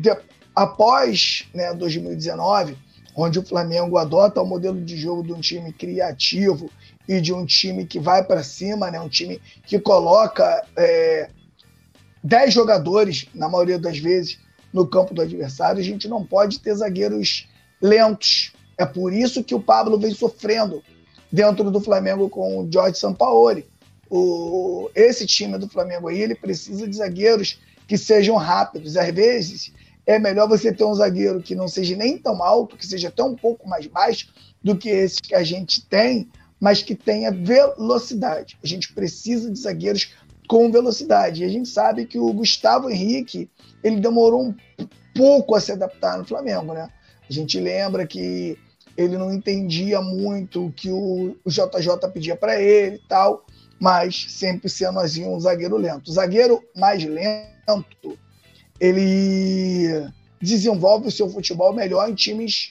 de, 0.00 0.16
após 0.56 1.46
né, 1.52 1.74
2019, 1.74 2.78
onde 3.14 3.38
o 3.38 3.44
Flamengo 3.44 3.98
adota 3.98 4.40
o 4.40 4.46
modelo 4.46 4.80
de 4.80 4.96
jogo 4.96 5.22
de 5.22 5.34
um 5.34 5.40
time 5.40 5.70
criativo 5.70 6.70
e 7.06 7.20
de 7.20 7.34
um 7.34 7.44
time 7.44 7.84
que 7.84 8.00
vai 8.00 8.24
para 8.24 8.42
cima, 8.42 8.90
né, 8.90 8.98
um 8.98 9.08
time 9.08 9.38
que 9.66 9.78
coloca 9.78 10.64
é, 10.76 11.28
10 12.22 12.52
jogadores, 12.52 13.26
na 13.34 13.48
maioria 13.48 13.78
das 13.78 13.98
vezes, 13.98 14.38
no 14.72 14.86
campo 14.86 15.14
do 15.14 15.22
adversário, 15.22 15.80
a 15.80 15.84
gente 15.84 16.08
não 16.08 16.24
pode 16.24 16.60
ter 16.60 16.74
zagueiros 16.74 17.48
lentos. 17.80 18.52
É 18.76 18.84
por 18.84 19.12
isso 19.12 19.42
que 19.42 19.54
o 19.54 19.60
Pablo 19.60 19.98
vem 19.98 20.12
sofrendo 20.12 20.82
dentro 21.32 21.70
do 21.70 21.80
Flamengo 21.80 22.28
com 22.28 22.60
o 22.60 22.72
Jorge 22.72 22.98
Sampaoli. 22.98 23.66
O, 24.10 24.90
esse 24.94 25.26
time 25.26 25.58
do 25.58 25.68
Flamengo 25.68 26.08
aí, 26.08 26.20
ele 26.20 26.34
precisa 26.34 26.86
de 26.86 26.96
zagueiros 26.96 27.58
que 27.86 27.96
sejam 27.96 28.36
rápidos. 28.36 28.96
Às 28.96 29.14
vezes, 29.14 29.72
é 30.06 30.18
melhor 30.18 30.48
você 30.48 30.72
ter 30.72 30.84
um 30.84 30.94
zagueiro 30.94 31.42
que 31.42 31.54
não 31.54 31.68
seja 31.68 31.96
nem 31.96 32.16
tão 32.16 32.42
alto, 32.42 32.76
que 32.76 32.86
seja 32.86 33.08
até 33.08 33.22
um 33.22 33.34
pouco 33.34 33.68
mais 33.68 33.86
baixo 33.86 34.28
do 34.62 34.76
que 34.76 34.88
esse 34.88 35.20
que 35.20 35.34
a 35.34 35.42
gente 35.42 35.86
tem, 35.86 36.28
mas 36.58 36.82
que 36.82 36.94
tenha 36.94 37.30
velocidade. 37.30 38.58
A 38.62 38.66
gente 38.66 38.92
precisa 38.92 39.50
de 39.50 39.58
zagueiros 39.58 40.12
com 40.48 40.72
velocidade. 40.72 41.42
E 41.42 41.44
a 41.44 41.48
gente 41.48 41.68
sabe 41.68 42.06
que 42.06 42.18
o 42.18 42.32
Gustavo 42.32 42.88
Henrique, 42.88 43.48
ele 43.84 44.00
demorou 44.00 44.42
um 44.42 44.54
pouco 45.14 45.54
a 45.54 45.60
se 45.60 45.70
adaptar 45.70 46.18
no 46.18 46.24
Flamengo, 46.24 46.72
né? 46.72 46.88
A 47.28 47.32
gente 47.32 47.60
lembra 47.60 48.06
que 48.06 48.58
ele 48.96 49.18
não 49.18 49.32
entendia 49.32 50.00
muito 50.00 50.66
o 50.66 50.72
que 50.72 50.90
o, 50.90 51.36
JJ 51.46 52.10
pedia 52.12 52.34
para 52.34 52.60
ele 52.60 52.96
e 52.96 53.08
tal, 53.08 53.44
mas 53.78 54.26
sempre 54.30 54.68
sendo 54.68 54.98
assim 54.98 55.24
um 55.24 55.38
zagueiro 55.38 55.76
lento. 55.76 56.08
O 56.08 56.12
zagueiro 56.12 56.64
mais 56.74 57.04
lento, 57.04 58.18
ele 58.80 60.08
desenvolve 60.40 61.08
o 61.08 61.12
seu 61.12 61.28
futebol 61.28 61.72
melhor 61.72 62.08
em 62.08 62.14
times 62.14 62.70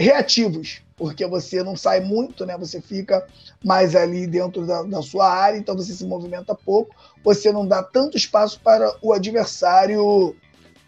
reativos, 0.00 0.80
porque 0.96 1.26
você 1.26 1.62
não 1.62 1.76
sai 1.76 2.00
muito, 2.00 2.46
né? 2.46 2.56
Você 2.58 2.80
fica 2.80 3.26
mais 3.64 3.94
ali 3.94 4.26
dentro 4.26 4.66
da, 4.66 4.82
da, 4.82 5.02
sua 5.02 5.28
área, 5.28 5.58
então 5.58 5.76
você 5.76 5.92
se 5.92 6.04
movimenta 6.04 6.54
pouco, 6.54 6.94
você 7.22 7.52
não 7.52 7.66
dá 7.66 7.82
tanto 7.82 8.16
espaço 8.16 8.60
para 8.60 8.96
o 9.02 9.12
adversário 9.12 10.34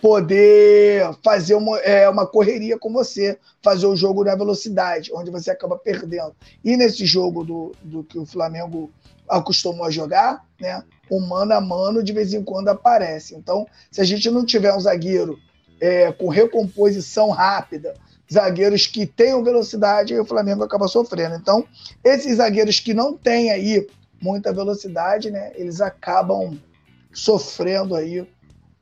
poder 0.01 1.17
fazer 1.23 1.55
uma, 1.55 1.79
é, 1.79 2.09
uma 2.09 2.27
correria 2.27 2.77
com 2.79 2.93
você, 2.93 3.39
fazer 3.63 3.87
o 3.87 3.95
jogo 3.95 4.25
na 4.25 4.35
velocidade, 4.35 5.13
onde 5.15 5.31
você 5.31 5.51
acaba 5.51 5.77
perdendo. 5.77 6.35
E 6.65 6.77
nesse 6.77 7.07
jogo 7.07 7.45
do, 7.45 7.73
do 7.83 8.03
que 8.03 8.19
o 8.19 8.27
Flamengo 8.27 8.91
acostumou 9.29 9.87
a 9.87 9.91
jogar, 9.91 10.45
né? 10.59 10.83
O 11.09 11.21
mano 11.21 11.53
a 11.53 11.61
mano 11.61 12.03
de 12.03 12.13
vez 12.13 12.33
em 12.33 12.43
quando 12.43 12.69
aparece. 12.69 13.35
Então, 13.35 13.67
se 13.91 14.01
a 14.01 14.05
gente 14.05 14.31
não 14.31 14.45
tiver 14.45 14.75
um 14.75 14.81
zagueiro 14.81 15.39
é, 15.81 16.11
com 16.13 16.29
recomposição 16.29 17.31
rápida, 17.31 17.95
zagueiros 18.33 18.87
que 18.87 19.07
tenham 19.07 19.45
velocidade, 19.45 20.15
aí 20.15 20.21
o 20.21 20.25
Flamengo 20.25 20.65
acaba 20.65 20.89
sofrendo. 20.89 21.37
Então, 21.37 21.65
esses 22.03 22.37
zagueiros 22.37 22.81
que 22.81 22.95
não 22.95 23.17
têm 23.17 23.51
aí 23.51 23.87
muita 24.21 24.53
velocidade, 24.53 25.31
né, 25.31 25.53
eles 25.55 25.81
acabam 25.81 26.59
sofrendo 27.13 27.95
aí 27.95 28.27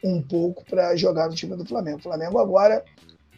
um 0.03 0.23
pouco 0.23 0.65
para 0.65 0.95
jogar 0.97 1.29
no 1.29 1.35
time 1.35 1.57
do 1.57 1.65
Flamengo. 1.65 1.99
O 1.99 2.03
Flamengo 2.03 2.39
agora, 2.39 2.85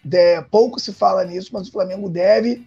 de, 0.04 0.42
pouco 0.50 0.78
se 0.78 0.92
fala 0.92 1.25
nisso, 1.25 1.50
mas 1.52 1.69
o 1.69 1.73
Flamengo 1.73 2.09
deve 2.09 2.66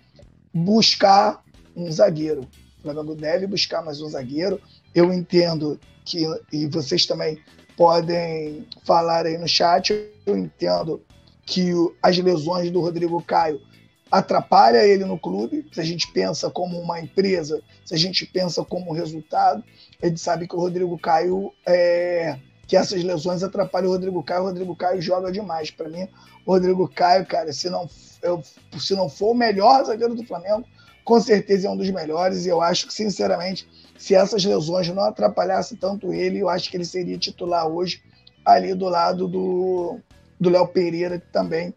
buscar 0.53 1.43
um 1.75 1.91
zagueiro. 1.91 2.41
O 2.79 2.81
Flamengo 2.81 3.15
deve 3.15 3.45
buscar 3.47 3.83
mais 3.83 4.01
um 4.01 4.09
zagueiro. 4.09 4.59
Eu 4.93 5.13
entendo 5.13 5.79
que, 6.03 6.25
e 6.51 6.65
vocês 6.67 7.05
também 7.05 7.39
podem 7.77 8.65
falar 8.85 9.25
aí 9.25 9.37
no 9.37 9.47
chat, 9.47 9.93
eu 10.25 10.37
entendo 10.37 11.01
que 11.45 11.71
as 12.01 12.17
lesões 12.17 12.71
do 12.71 12.81
Rodrigo 12.81 13.21
Caio 13.21 13.61
atrapalham 14.11 14.81
ele 14.81 15.05
no 15.05 15.19
clube. 15.19 15.65
Se 15.71 15.79
a 15.79 15.83
gente 15.83 16.11
pensa 16.11 16.49
como 16.49 16.79
uma 16.79 16.99
empresa, 16.99 17.61
se 17.85 17.93
a 17.93 17.97
gente 17.97 18.25
pensa 18.25 18.63
como 18.63 18.93
resultado, 18.93 19.63
a 20.01 20.07
gente 20.07 20.19
sabe 20.19 20.47
que 20.47 20.55
o 20.55 20.59
Rodrigo 20.59 20.97
Caio 20.97 21.51
é, 21.65 22.37
que 22.67 22.75
essas 22.75 23.03
lesões 23.03 23.43
atrapalham 23.43 23.89
o 23.89 23.91
Rodrigo 23.91 24.23
Caio. 24.23 24.43
O 24.43 24.45
Rodrigo 24.45 24.75
Caio 24.75 25.01
joga 25.01 25.31
demais. 25.31 25.69
Para 25.69 25.89
mim, 25.89 26.07
o 26.45 26.51
Rodrigo 26.51 26.87
Caio, 26.87 27.25
cara, 27.25 27.53
se 27.53 27.69
não, 27.69 27.87
eu, 28.21 28.41
se 28.77 28.95
não 28.95 29.09
for 29.09 29.31
o 29.31 29.35
melhor 29.35 29.83
zagueiro 29.85 30.15
do 30.15 30.25
Flamengo, 30.25 30.65
com 31.03 31.19
certeza 31.19 31.67
é 31.67 31.69
um 31.69 31.77
dos 31.77 31.89
melhores. 31.91 32.45
E 32.45 32.49
eu 32.49 32.61
acho 32.61 32.87
que, 32.87 32.93
sinceramente, 32.93 33.67
se 33.97 34.15
essas 34.15 34.43
lesões 34.43 34.87
não 34.89 35.03
atrapalhassem 35.03 35.77
tanto 35.77 36.13
ele, 36.13 36.39
eu 36.39 36.49
acho 36.49 36.69
que 36.69 36.77
ele 36.77 36.85
seria 36.85 37.17
titular 37.17 37.67
hoje 37.67 38.01
ali 38.43 38.73
do 38.73 38.87
lado 38.87 39.27
do, 39.27 39.99
do 40.39 40.49
Léo 40.49 40.67
Pereira, 40.67 41.19
que 41.19 41.31
também 41.31 41.73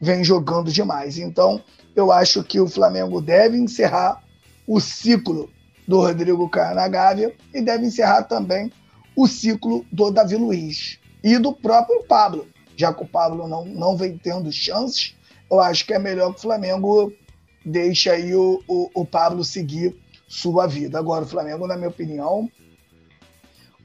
vem 0.00 0.22
jogando 0.22 0.70
demais. 0.70 1.18
Então, 1.18 1.62
eu 1.94 2.12
acho 2.12 2.42
que 2.44 2.60
o 2.60 2.68
Flamengo 2.68 3.20
deve 3.20 3.56
encerrar 3.56 4.22
o 4.66 4.80
ciclo 4.80 5.50
do 5.86 6.00
Rodrigo 6.00 6.48
Caio 6.48 6.76
na 6.76 6.86
Gávea 6.86 7.34
e 7.52 7.60
deve 7.62 7.86
encerrar 7.86 8.24
também 8.24 8.70
o 9.16 9.26
ciclo 9.26 9.84
do 9.90 10.10
Davi 10.10 10.36
Luiz 10.36 10.98
e 11.24 11.38
do 11.38 11.52
próprio 11.52 12.04
Pablo. 12.04 12.46
Já 12.76 12.92
que 12.92 13.02
o 13.02 13.08
Pablo 13.08 13.48
não, 13.48 13.64
não 13.64 13.96
vem 13.96 14.16
tendo 14.16 14.52
chances, 14.52 15.16
eu 15.50 15.58
acho 15.58 15.84
que 15.84 15.92
é 15.92 15.98
melhor 15.98 16.32
que 16.32 16.38
o 16.38 16.42
Flamengo 16.42 17.12
deixe 17.64 18.08
aí 18.08 18.34
o, 18.34 18.62
o, 18.68 18.90
o 18.94 19.04
Pablo 19.04 19.42
seguir 19.42 19.96
sua 20.28 20.66
vida. 20.66 20.98
Agora, 20.98 21.24
o 21.24 21.28
Flamengo, 21.28 21.66
na 21.66 21.76
minha 21.76 21.88
opinião, 21.88 22.48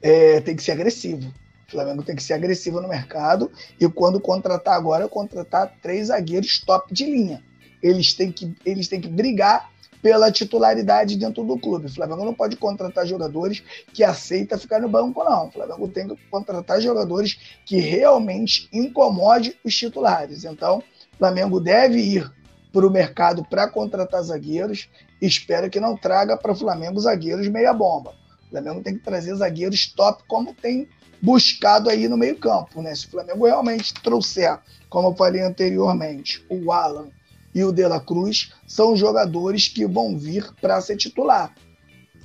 é, 0.00 0.40
tem 0.40 0.54
que 0.54 0.62
ser 0.62 0.72
agressivo. 0.72 1.32
O 1.66 1.70
Flamengo 1.70 2.02
tem 2.02 2.14
que 2.14 2.22
ser 2.22 2.34
agressivo 2.34 2.80
no 2.80 2.88
mercado 2.88 3.50
e 3.80 3.88
quando 3.88 4.20
contratar 4.20 4.74
agora, 4.74 5.08
contratar 5.08 5.74
três 5.82 6.08
zagueiros 6.08 6.60
top 6.60 6.92
de 6.92 7.04
linha. 7.04 7.42
Eles 7.82 8.14
têm 8.14 8.30
que, 8.30 8.54
eles 8.64 8.88
têm 8.88 9.00
que 9.00 9.08
brigar 9.08 9.70
pela 10.04 10.30
titularidade 10.30 11.16
dentro 11.16 11.42
do 11.42 11.58
clube. 11.58 11.86
O 11.86 11.94
Flamengo 11.94 12.26
não 12.26 12.34
pode 12.34 12.56
contratar 12.56 13.06
jogadores 13.06 13.62
que 13.90 14.04
aceita 14.04 14.58
ficar 14.58 14.78
no 14.78 14.86
banco, 14.86 15.24
não. 15.24 15.48
O 15.48 15.50
Flamengo 15.50 15.88
tem 15.88 16.06
que 16.06 16.16
contratar 16.30 16.78
jogadores 16.78 17.38
que 17.64 17.78
realmente 17.78 18.68
incomode 18.70 19.58
os 19.64 19.74
titulares. 19.74 20.44
Então, 20.44 20.82
o 21.14 21.16
Flamengo 21.16 21.58
deve 21.58 21.98
ir 22.00 22.30
para 22.70 22.86
o 22.86 22.90
mercado 22.90 23.42
para 23.48 23.66
contratar 23.66 24.22
zagueiros. 24.22 24.90
Espero 25.22 25.70
que 25.70 25.80
não 25.80 25.96
traga 25.96 26.36
para 26.36 26.52
o 26.52 26.56
Flamengo 26.56 27.00
zagueiros 27.00 27.48
meia 27.48 27.72
bomba. 27.72 28.14
O 28.46 28.50
Flamengo 28.50 28.82
tem 28.82 28.98
que 28.98 29.02
trazer 29.02 29.34
zagueiros 29.36 29.86
top, 29.86 30.22
como 30.28 30.52
tem 30.52 30.86
buscado 31.24 31.88
aí 31.88 32.06
no 32.06 32.18
meio 32.18 32.36
campo. 32.36 32.82
Né? 32.82 32.94
Se 32.94 33.06
o 33.06 33.10
Flamengo 33.10 33.46
realmente 33.46 33.94
trouxer, 33.94 34.58
como 34.90 35.08
eu 35.08 35.14
falei 35.14 35.40
anteriormente, 35.40 36.44
o 36.50 36.70
Alan 36.70 37.08
e 37.54 37.64
o 37.64 37.72
De 37.72 37.86
La 37.86 37.98
Cruz, 37.98 38.52
são 38.68 38.94
jogadores 38.94 39.66
que 39.66 39.86
vão 39.86 40.18
vir 40.18 40.52
para 40.60 40.80
ser 40.82 40.96
titular. 40.96 41.50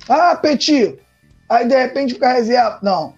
Ah, 0.06 0.36
Petit, 0.36 0.98
aí 1.48 1.66
de 1.66 1.74
repente 1.74 2.14
fica 2.14 2.32
reserva. 2.32 2.78
Não. 2.82 3.14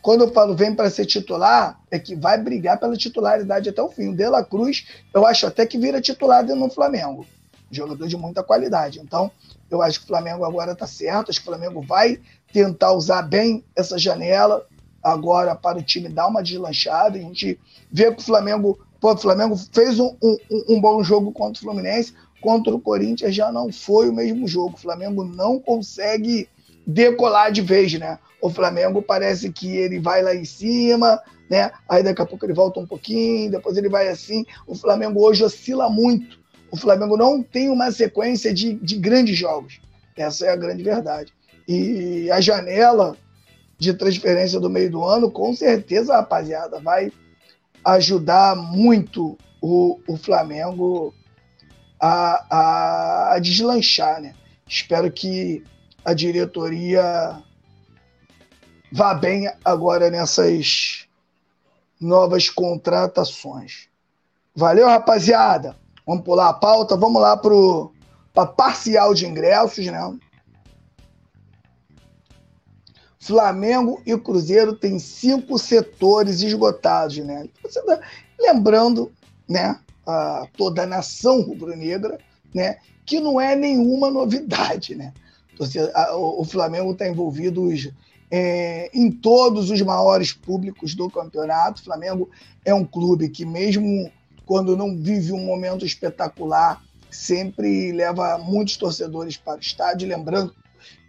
Quando 0.00 0.24
eu 0.24 0.32
falo 0.32 0.54
vem 0.54 0.74
para 0.74 0.90
ser 0.90 1.06
titular, 1.06 1.80
é 1.90 1.98
que 1.98 2.14
vai 2.14 2.38
brigar 2.38 2.78
pela 2.78 2.96
titularidade 2.96 3.68
até 3.68 3.82
o 3.82 3.88
fim. 3.88 4.08
O 4.10 4.16
De 4.16 4.28
La 4.28 4.44
Cruz, 4.44 4.86
eu 5.12 5.26
acho 5.26 5.46
até 5.46 5.66
que 5.66 5.78
vira 5.78 6.00
titular 6.00 6.44
no 6.44 6.70
Flamengo. 6.70 7.26
Jogador 7.70 8.06
de 8.06 8.16
muita 8.16 8.42
qualidade. 8.42 9.00
Então, 9.00 9.32
eu 9.68 9.82
acho 9.82 9.98
que 9.98 10.04
o 10.04 10.08
Flamengo 10.08 10.44
agora 10.44 10.72
está 10.72 10.86
certo. 10.86 11.30
Acho 11.30 11.40
que 11.40 11.48
o 11.48 11.50
Flamengo 11.50 11.80
vai 11.80 12.20
tentar 12.52 12.92
usar 12.92 13.22
bem 13.22 13.64
essa 13.74 13.98
janela 13.98 14.64
agora 15.04 15.54
para 15.54 15.78
o 15.78 15.82
time 15.82 16.08
dar 16.08 16.26
uma 16.26 16.42
deslanchada. 16.42 17.18
A 17.18 17.20
gente 17.20 17.60
vê 17.92 18.10
que 18.10 18.22
o 18.22 18.24
Flamengo, 18.24 18.78
pô, 18.98 19.12
o 19.12 19.16
Flamengo 19.18 19.54
fez 19.72 20.00
um, 20.00 20.16
um, 20.22 20.38
um, 20.70 20.80
bom 20.80 21.04
jogo 21.04 21.30
contra 21.30 21.60
o 21.60 21.64
Fluminense, 21.64 22.14
contra 22.40 22.74
o 22.74 22.80
Corinthians 22.80 23.34
já 23.34 23.52
não 23.52 23.70
foi 23.70 24.08
o 24.08 24.14
mesmo 24.14 24.48
jogo. 24.48 24.74
O 24.74 24.80
Flamengo 24.80 25.22
não 25.22 25.60
consegue 25.60 26.48
decolar 26.86 27.52
de 27.52 27.60
vez, 27.60 27.92
né? 27.98 28.18
O 28.40 28.48
Flamengo 28.50 29.02
parece 29.02 29.52
que 29.52 29.76
ele 29.76 30.00
vai 30.00 30.22
lá 30.22 30.34
em 30.34 30.44
cima, 30.44 31.20
né? 31.50 31.70
Aí 31.88 32.02
daqui 32.02 32.22
a 32.22 32.26
pouco 32.26 32.44
ele 32.46 32.54
volta 32.54 32.80
um 32.80 32.86
pouquinho, 32.86 33.50
depois 33.50 33.76
ele 33.76 33.88
vai 33.88 34.08
assim. 34.08 34.44
O 34.66 34.74
Flamengo 34.74 35.20
hoje 35.20 35.44
oscila 35.44 35.88
muito. 35.90 36.38
O 36.70 36.76
Flamengo 36.76 37.16
não 37.16 37.42
tem 37.42 37.68
uma 37.68 37.92
sequência 37.92 38.52
de, 38.52 38.74
de 38.74 38.96
grandes 38.96 39.36
jogos. 39.36 39.80
Essa 40.16 40.46
é 40.46 40.50
a 40.50 40.56
grande 40.56 40.82
verdade. 40.82 41.32
E 41.66 42.30
a 42.30 42.40
janela 42.40 43.16
de 43.78 43.92
transferência 43.94 44.60
do 44.60 44.70
meio 44.70 44.90
do 44.90 45.04
ano, 45.04 45.30
com 45.30 45.54
certeza, 45.54 46.14
rapaziada, 46.14 46.80
vai 46.80 47.12
ajudar 47.84 48.56
muito 48.56 49.36
o, 49.60 50.00
o 50.06 50.16
Flamengo 50.16 51.14
a, 52.00 52.46
a, 52.50 53.34
a 53.34 53.38
deslanchar, 53.38 54.20
né? 54.20 54.34
Espero 54.66 55.10
que 55.10 55.62
a 56.04 56.14
diretoria 56.14 57.42
vá 58.92 59.14
bem 59.14 59.50
agora 59.64 60.10
nessas 60.10 61.06
novas 62.00 62.48
contratações. 62.48 63.88
Valeu, 64.54 64.86
rapaziada. 64.86 65.76
Vamos 66.06 66.24
pular 66.24 66.50
a 66.50 66.54
pauta, 66.54 66.96
vamos 66.96 67.20
lá 67.20 67.36
para 67.36 68.46
parcial 68.46 69.14
de 69.14 69.26
ingressos, 69.26 69.86
né? 69.86 70.18
Flamengo 73.24 74.02
e 74.04 74.14
Cruzeiro 74.18 74.74
têm 74.74 74.98
cinco 74.98 75.58
setores 75.58 76.42
esgotados, 76.42 77.16
né? 77.18 77.48
Tá 77.72 78.00
lembrando, 78.38 79.10
né, 79.48 79.80
a 80.06 80.46
toda 80.54 80.82
a 80.82 80.86
nação 80.86 81.40
rubro-negra, 81.40 82.18
né, 82.54 82.76
que 83.06 83.20
não 83.20 83.40
é 83.40 83.56
nenhuma 83.56 84.10
novidade, 84.10 84.94
né? 84.94 85.14
O 86.14 86.44
Flamengo 86.44 86.92
está 86.92 87.08
envolvido 87.08 87.66
é, 88.30 88.90
em 88.92 89.10
todos 89.10 89.70
os 89.70 89.80
maiores 89.80 90.32
públicos 90.34 90.94
do 90.94 91.08
campeonato. 91.08 91.80
O 91.80 91.84
Flamengo 91.84 92.28
é 92.62 92.74
um 92.74 92.84
clube 92.84 93.30
que, 93.30 93.46
mesmo 93.46 94.10
quando 94.44 94.76
não 94.76 94.96
vive 94.96 95.32
um 95.32 95.46
momento 95.46 95.86
espetacular, 95.86 96.82
sempre 97.10 97.90
leva 97.92 98.36
muitos 98.36 98.76
torcedores 98.76 99.36
para 99.38 99.56
o 99.56 99.60
estádio. 99.60 100.08
Lembrando 100.08 100.52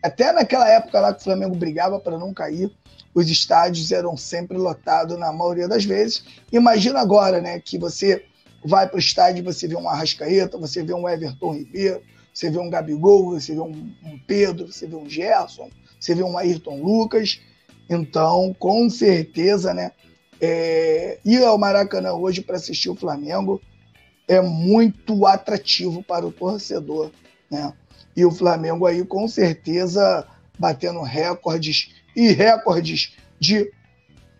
até 0.01 0.31
naquela 0.31 0.69
época 0.69 0.99
lá 0.99 1.13
que 1.13 1.21
o 1.21 1.23
Flamengo 1.23 1.55
brigava 1.55 1.99
para 1.99 2.17
não 2.17 2.33
cair, 2.33 2.71
os 3.13 3.29
estádios 3.29 3.91
eram 3.91 4.17
sempre 4.17 4.57
lotados 4.57 5.17
na 5.17 5.31
maioria 5.31 5.67
das 5.67 5.85
vezes. 5.85 6.23
Imagina 6.51 6.99
agora, 6.99 7.41
né, 7.41 7.59
que 7.59 7.77
você 7.77 8.25
vai 8.63 8.87
para 8.87 8.97
o 8.97 8.99
estádio 8.99 9.41
e 9.41 9.45
você 9.45 9.67
vê 9.67 9.75
um 9.75 9.87
Arrascaeta, 9.87 10.57
você 10.57 10.83
vê 10.83 10.93
um 10.93 11.07
Everton 11.07 11.53
Ribeiro, 11.53 12.01
você 12.33 12.49
vê 12.49 12.57
um 12.57 12.69
Gabigol, 12.69 13.31
você 13.31 13.53
vê 13.53 13.61
um, 13.61 13.93
um 14.03 14.19
Pedro, 14.27 14.71
você 14.71 14.85
vê 14.85 14.95
um 14.95 15.09
Gerson, 15.09 15.69
você 15.99 16.13
vê 16.13 16.23
um 16.23 16.37
Ayrton 16.37 16.81
Lucas. 16.81 17.39
Então, 17.89 18.55
com 18.57 18.89
certeza, 18.89 19.73
né, 19.73 19.91
É, 20.41 21.17
ir 21.23 21.41
ao 21.45 21.57
Maracanã 21.57 22.11
hoje 22.11 22.41
para 22.41 22.57
assistir 22.57 22.89
o 22.89 22.95
Flamengo 22.95 23.61
é 24.27 24.41
muito 24.41 25.25
atrativo 25.25 26.03
para 26.03 26.27
o 26.27 26.31
torcedor, 26.31 27.09
né? 27.49 27.71
E 28.15 28.25
o 28.25 28.31
Flamengo 28.31 28.85
aí 28.85 29.03
com 29.03 29.27
certeza 29.27 30.25
batendo 30.57 31.01
recordes 31.01 31.93
e 32.15 32.31
recordes 32.31 33.15
de 33.39 33.71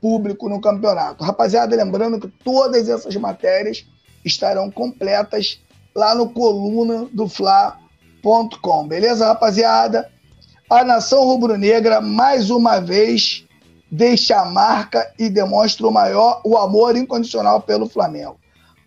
público 0.01 0.47
no 0.47 0.61
campeonato. 0.61 1.23
Rapaziada, 1.23 1.75
lembrando 1.75 2.19
que 2.19 2.27
todas 2.27 2.87
essas 2.87 3.15
matérias 3.15 3.85
estarão 4.23 4.71
completas 4.71 5.59
lá 5.95 6.13
no 6.13 6.29
coluna 6.29 7.07
do 7.11 7.27
Fla.com. 7.27 8.87
Beleza, 8.87 9.27
rapaziada? 9.27 10.09
A 10.69 10.83
nação 10.83 11.23
rubro-negra 11.25 12.01
mais 12.01 12.49
uma 12.49 12.79
vez 12.79 13.45
deixa 13.91 14.39
a 14.39 14.45
marca 14.45 15.11
e 15.17 15.29
demonstra 15.29 15.87
o 15.87 15.91
maior 15.91 16.41
o 16.43 16.57
amor 16.57 16.95
incondicional 16.95 17.61
pelo 17.61 17.87
Flamengo. 17.87 18.37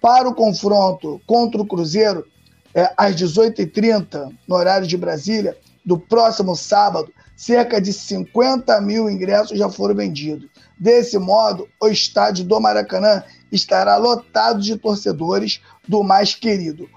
Para 0.01 0.29
o 0.29 0.35
confronto 0.35 1.21
contra 1.27 1.61
o 1.61 1.67
Cruzeiro, 1.67 2.27
é, 2.75 2.93
às 2.97 3.17
18h30, 3.17 4.33
no 4.47 4.57
horário 4.57 4.87
de 4.87 4.97
Brasília, 4.97 5.57
do 5.85 5.99
próximo 5.99 6.55
sábado, 6.55 7.13
cerca 7.37 7.81
de 7.81 7.93
50 7.93 8.81
mil 8.81 9.09
ingressos 9.09 9.59
já 9.59 9.71
foram 9.71 9.95
vendidos. 9.95 10.49
Desse 10.79 11.19
modo, 11.19 11.69
o 11.81 11.89
estádio 11.89 12.45
do 12.45 12.61
Maracanã 12.61 13.23
estará 13.51 13.97
lotado 13.97 14.61
de 14.61 14.77
torcedores 14.77 15.61
do 15.87 16.03
mais 16.03 16.35
querido, 16.35 16.89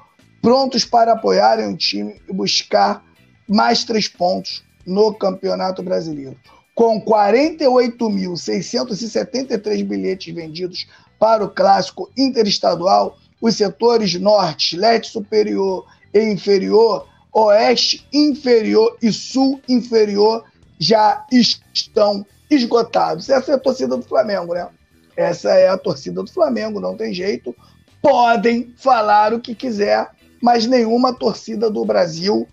prontos 0.42 0.84
para 0.84 1.14
apoiarem 1.14 1.74
o 1.74 1.78
time 1.78 2.20
e 2.28 2.34
buscar 2.34 3.06
mais 3.48 3.84
três 3.84 4.08
pontos 4.08 4.64
no 4.86 5.14
Campeonato 5.14 5.84
Brasileiro. 5.84 6.38
Com 6.74 7.04
48.673 7.04 9.86
bilhetes 9.86 10.34
vendidos 10.34 10.88
para 11.20 11.44
o 11.44 11.50
clássico 11.50 12.10
interestadual, 12.18 13.18
os 13.42 13.56
setores 13.56 14.14
norte, 14.16 14.78
leste 14.78 15.12
superior 15.12 15.86
e 16.14 16.22
inferior 16.22 17.08
Oeste 17.34 18.06
inferior 18.12 18.98
e 19.02 19.12
Sul 19.12 19.62
inferior 19.68 20.44
já 20.78 21.26
estão 21.32 22.26
esgotados. 22.50 23.30
Essa 23.30 23.54
é 23.54 23.56
a 23.56 23.60
torcida 23.60 23.96
do 23.96 24.04
Flamengo, 24.04 24.54
né? 24.54 24.68
Essa 25.16 25.52
é 25.52 25.70
a 25.70 25.78
torcida 25.78 26.22
do 26.22 26.32
Flamengo, 26.32 26.80
não 26.80 26.98
tem 26.98 27.14
jeito. 27.14 27.56
Podem 28.02 28.74
falar 28.78 29.34
o 29.34 29.40
que 29.40 29.56
quiser, 29.56 30.10
mas 30.42 30.66
nenhuma 30.66 31.14
torcida 31.14 31.70
do 31.70 31.86
Brasil 31.86 32.48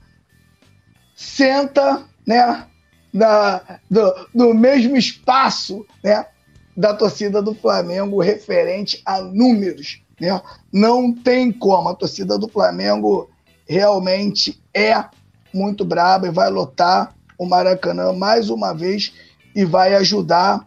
senta, 1.17 2.05
né, 2.25 2.67
na, 3.13 3.81
do, 3.91 4.29
no 4.33 4.55
mesmo 4.55 4.97
espaço, 4.97 5.85
né, 6.05 6.27
da 6.77 6.95
torcida 6.95 7.43
do 7.43 7.55
Flamengo 7.55 8.21
referente 8.21 9.03
a 9.05 9.21
números, 9.21 10.01
né? 10.21 10.41
Não 10.73 11.13
tem 11.13 11.53
como. 11.53 11.89
A 11.89 11.95
torcida 11.95 12.39
do 12.39 12.49
Flamengo 12.49 13.31
realmente 13.67 14.61
é 14.75 15.05
muito 15.53 15.85
braba 15.85 16.27
e 16.27 16.33
vai 16.33 16.51
lotar 16.51 17.15
o 17.39 17.47
Maracanã 17.47 18.13
mais 18.13 18.51
uma 18.51 18.73
vez 18.73 19.13
e 19.55 19.65
vai 19.65 19.95
ajudar 19.95 20.67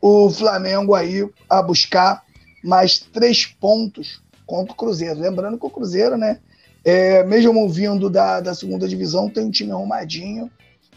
o 0.00 0.30
Flamengo 0.30 0.94
aí 0.94 1.26
a 1.48 1.62
buscar 1.62 2.22
mais 2.62 2.98
três 2.98 3.46
pontos 3.46 4.22
contra 4.46 4.72
o 4.72 4.76
Cruzeiro. 4.76 5.20
Lembrando 5.20 5.58
que 5.58 5.66
o 5.66 5.70
Cruzeiro, 5.70 6.16
né, 6.16 6.40
é, 6.84 7.24
mesmo 7.24 7.68
vindo 7.68 8.10
da, 8.10 8.40
da 8.40 8.54
segunda 8.54 8.86
divisão, 8.86 9.30
tem 9.30 9.44
um 9.44 9.50
time 9.50 9.72
arrumadinho 9.72 10.50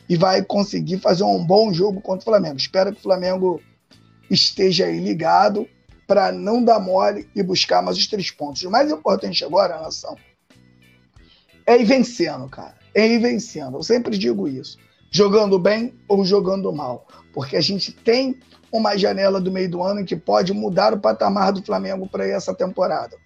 e 0.09 0.15
vai 0.17 0.43
conseguir 0.43 0.99
fazer 0.99 1.23
um 1.23 1.43
bom 1.43 1.73
jogo 1.73 2.01
contra 2.01 2.21
o 2.21 2.25
Flamengo. 2.25 2.57
Espero 2.57 2.91
que 2.91 2.99
o 2.99 3.03
Flamengo 3.03 3.61
esteja 4.29 4.85
aí 4.85 4.99
ligado 4.99 5.67
para 6.07 6.31
não 6.31 6.63
dar 6.63 6.79
mole 6.79 7.29
e 7.35 7.43
buscar 7.43 7.83
mais 7.83 7.97
os 7.97 8.07
três 8.07 8.31
pontos. 8.31 8.63
O 8.63 8.71
mais 8.71 8.89
importante 8.89 9.43
agora, 9.43 9.81
nação, 9.81 10.15
é 11.65 11.77
ir 11.77 11.83
vencendo, 11.83 12.47
cara. 12.47 12.75
É 12.95 13.05
ir 13.05 13.19
vencendo. 13.19 13.77
Eu 13.77 13.83
sempre 13.83 14.17
digo 14.17 14.47
isso. 14.47 14.77
Jogando 15.11 15.59
bem 15.59 15.93
ou 16.07 16.23
jogando 16.23 16.71
mal. 16.71 17.05
Porque 17.33 17.57
a 17.57 17.61
gente 17.61 17.91
tem 17.91 18.39
uma 18.71 18.97
janela 18.97 19.41
do 19.41 19.51
meio 19.51 19.69
do 19.69 19.83
ano 19.83 20.05
que 20.05 20.15
pode 20.15 20.53
mudar 20.53 20.93
o 20.93 20.99
patamar 20.99 21.51
do 21.51 21.61
Flamengo 21.61 22.07
para 22.07 22.25
essa 22.25 22.53
temporada. 22.53 23.17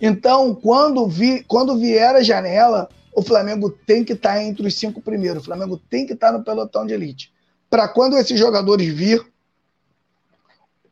Então, 0.00 0.54
quando, 0.54 1.06
vi, 1.08 1.42
quando 1.44 1.76
vier 1.76 2.14
a 2.14 2.22
janela, 2.22 2.88
o 3.14 3.22
Flamengo 3.22 3.70
tem 3.70 4.04
que 4.04 4.12
estar 4.12 4.34
tá 4.34 4.42
entre 4.42 4.66
os 4.66 4.74
cinco 4.76 5.00
primeiros. 5.00 5.42
O 5.42 5.46
Flamengo 5.46 5.76
tem 5.76 6.06
que 6.06 6.12
estar 6.12 6.30
tá 6.30 6.38
no 6.38 6.44
pelotão 6.44 6.86
de 6.86 6.94
elite. 6.94 7.32
Para 7.68 7.88
quando 7.88 8.16
esses 8.16 8.38
jogadores 8.38 8.86
vir, 8.94 9.24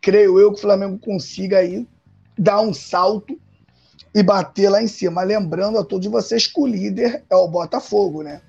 creio 0.04 0.38
eu 0.38 0.52
que 0.52 0.58
o 0.58 0.60
Flamengo 0.60 0.98
consiga 0.98 1.60
aí 1.60 1.88
dar 2.38 2.60
um 2.60 2.74
salto 2.74 3.40
e 4.14 4.22
bater 4.22 4.68
lá 4.68 4.82
em 4.82 4.86
cima. 4.86 5.22
Lembrando 5.22 5.78
a 5.78 5.84
todos 5.84 6.06
vocês 6.08 6.46
que 6.46 6.60
o 6.60 6.66
líder 6.66 7.24
é 7.30 7.34
o 7.34 7.48
Botafogo, 7.48 8.22
né? 8.22 8.42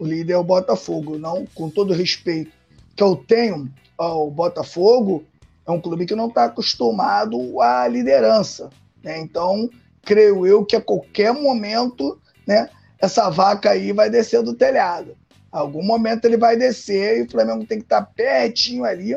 O 0.00 0.04
líder 0.04 0.32
é 0.32 0.36
o 0.36 0.42
Botafogo, 0.42 1.16
não 1.16 1.46
com 1.54 1.70
todo 1.70 1.94
respeito 1.94 2.50
que 2.96 3.02
eu 3.04 3.14
tenho 3.14 3.72
ao 3.96 4.28
Botafogo, 4.32 5.22
é 5.64 5.70
um 5.70 5.80
clube 5.80 6.06
que 6.06 6.16
não 6.16 6.26
está 6.26 6.46
acostumado 6.46 7.60
à 7.60 7.86
liderança, 7.86 8.68
né? 9.00 9.20
Então, 9.20 9.70
creio 10.02 10.44
eu 10.44 10.64
que 10.64 10.74
a 10.74 10.80
qualquer 10.80 11.32
momento, 11.32 12.20
né, 12.44 12.68
essa 12.98 13.30
vaca 13.30 13.70
aí 13.70 13.92
vai 13.92 14.10
descer 14.10 14.42
do 14.42 14.54
telhado. 14.54 15.16
algum 15.52 15.84
momento 15.84 16.24
ele 16.24 16.36
vai 16.36 16.56
descer 16.56 17.18
e 17.18 17.22
o 17.22 17.30
Flamengo 17.30 17.64
tem 17.64 17.78
que 17.78 17.84
estar 17.84 18.02
tá 18.02 18.12
pertinho 18.12 18.84
ali 18.84 19.14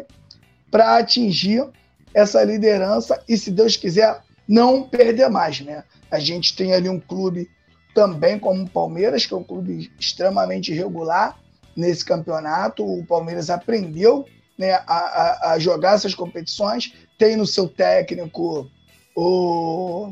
para 0.73 0.97
atingir 0.97 1.69
essa 2.15 2.43
liderança 2.43 3.23
e, 3.29 3.37
se 3.37 3.51
Deus 3.51 3.77
quiser, 3.77 4.23
não 4.47 4.81
perder 4.81 5.29
mais, 5.29 5.61
né? 5.61 5.83
A 6.09 6.17
gente 6.17 6.55
tem 6.55 6.73
ali 6.73 6.89
um 6.89 6.99
clube 6.99 7.47
também 7.93 8.39
como 8.39 8.63
o 8.63 8.69
Palmeiras, 8.69 9.23
que 9.23 9.35
é 9.35 9.37
um 9.37 9.43
clube 9.43 9.91
extremamente 9.99 10.71
irregular 10.71 11.39
nesse 11.77 12.03
campeonato. 12.03 12.83
O 12.83 13.05
Palmeiras 13.05 13.51
aprendeu 13.51 14.25
né, 14.57 14.71
a, 14.71 14.87
a, 14.87 15.51
a 15.51 15.59
jogar 15.59 15.93
essas 15.93 16.15
competições, 16.15 16.91
tem 17.19 17.37
no 17.37 17.45
seu 17.45 17.69
técnico 17.69 18.67
o, 19.15 20.11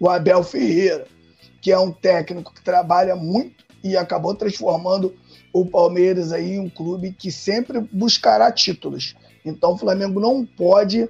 o 0.00 0.08
Abel 0.08 0.42
Ferreira, 0.42 1.06
que 1.60 1.70
é 1.70 1.78
um 1.78 1.92
técnico 1.92 2.54
que 2.54 2.62
trabalha 2.62 3.14
muito 3.14 3.62
e 3.84 3.94
acabou 3.94 4.34
transformando 4.34 5.14
o 5.52 5.64
Palmeiras 5.64 6.32
aí 6.32 6.58
um 6.58 6.68
clube 6.68 7.12
que 7.12 7.30
sempre 7.32 7.80
buscará 7.92 8.50
títulos. 8.52 9.16
Então 9.44 9.72
o 9.72 9.78
Flamengo 9.78 10.20
não 10.20 10.44
pode 10.44 11.08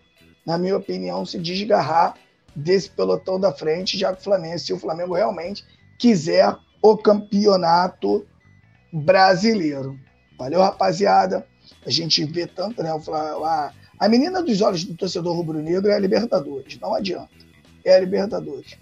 na 0.48 0.57
minha 0.57 0.79
opinião, 0.79 1.27
se 1.27 1.38
desgarrar 1.38 2.14
desse 2.57 2.88
pelotão 2.88 3.38
da 3.38 3.53
frente, 3.53 3.98
já 3.98 4.14
que 4.14 4.20
o 4.22 4.24
Flamengo, 4.24 4.59
se 4.59 4.72
o 4.72 4.79
Flamengo 4.79 5.14
realmente 5.14 5.62
quiser 5.98 6.57
o 6.81 6.96
campeonato 6.96 8.27
brasileiro. 8.90 10.01
Valeu, 10.38 10.62
rapaziada. 10.62 11.46
A 11.85 11.90
gente 11.90 12.24
vê 12.24 12.46
tanto, 12.46 12.83
né? 12.83 12.90
A, 12.90 13.72
a 13.98 14.09
menina 14.09 14.42
dos 14.42 14.62
olhos 14.62 14.85
do 14.85 14.94
torcedor 14.94 15.37
rubro-negro 15.37 15.90
é 15.90 15.96
a 15.96 15.98
Libertadores, 15.98 16.79
não 16.81 16.94
adianta. 16.94 17.29
É 17.85 17.96
a 17.96 18.01
Libertadores. 18.01 18.79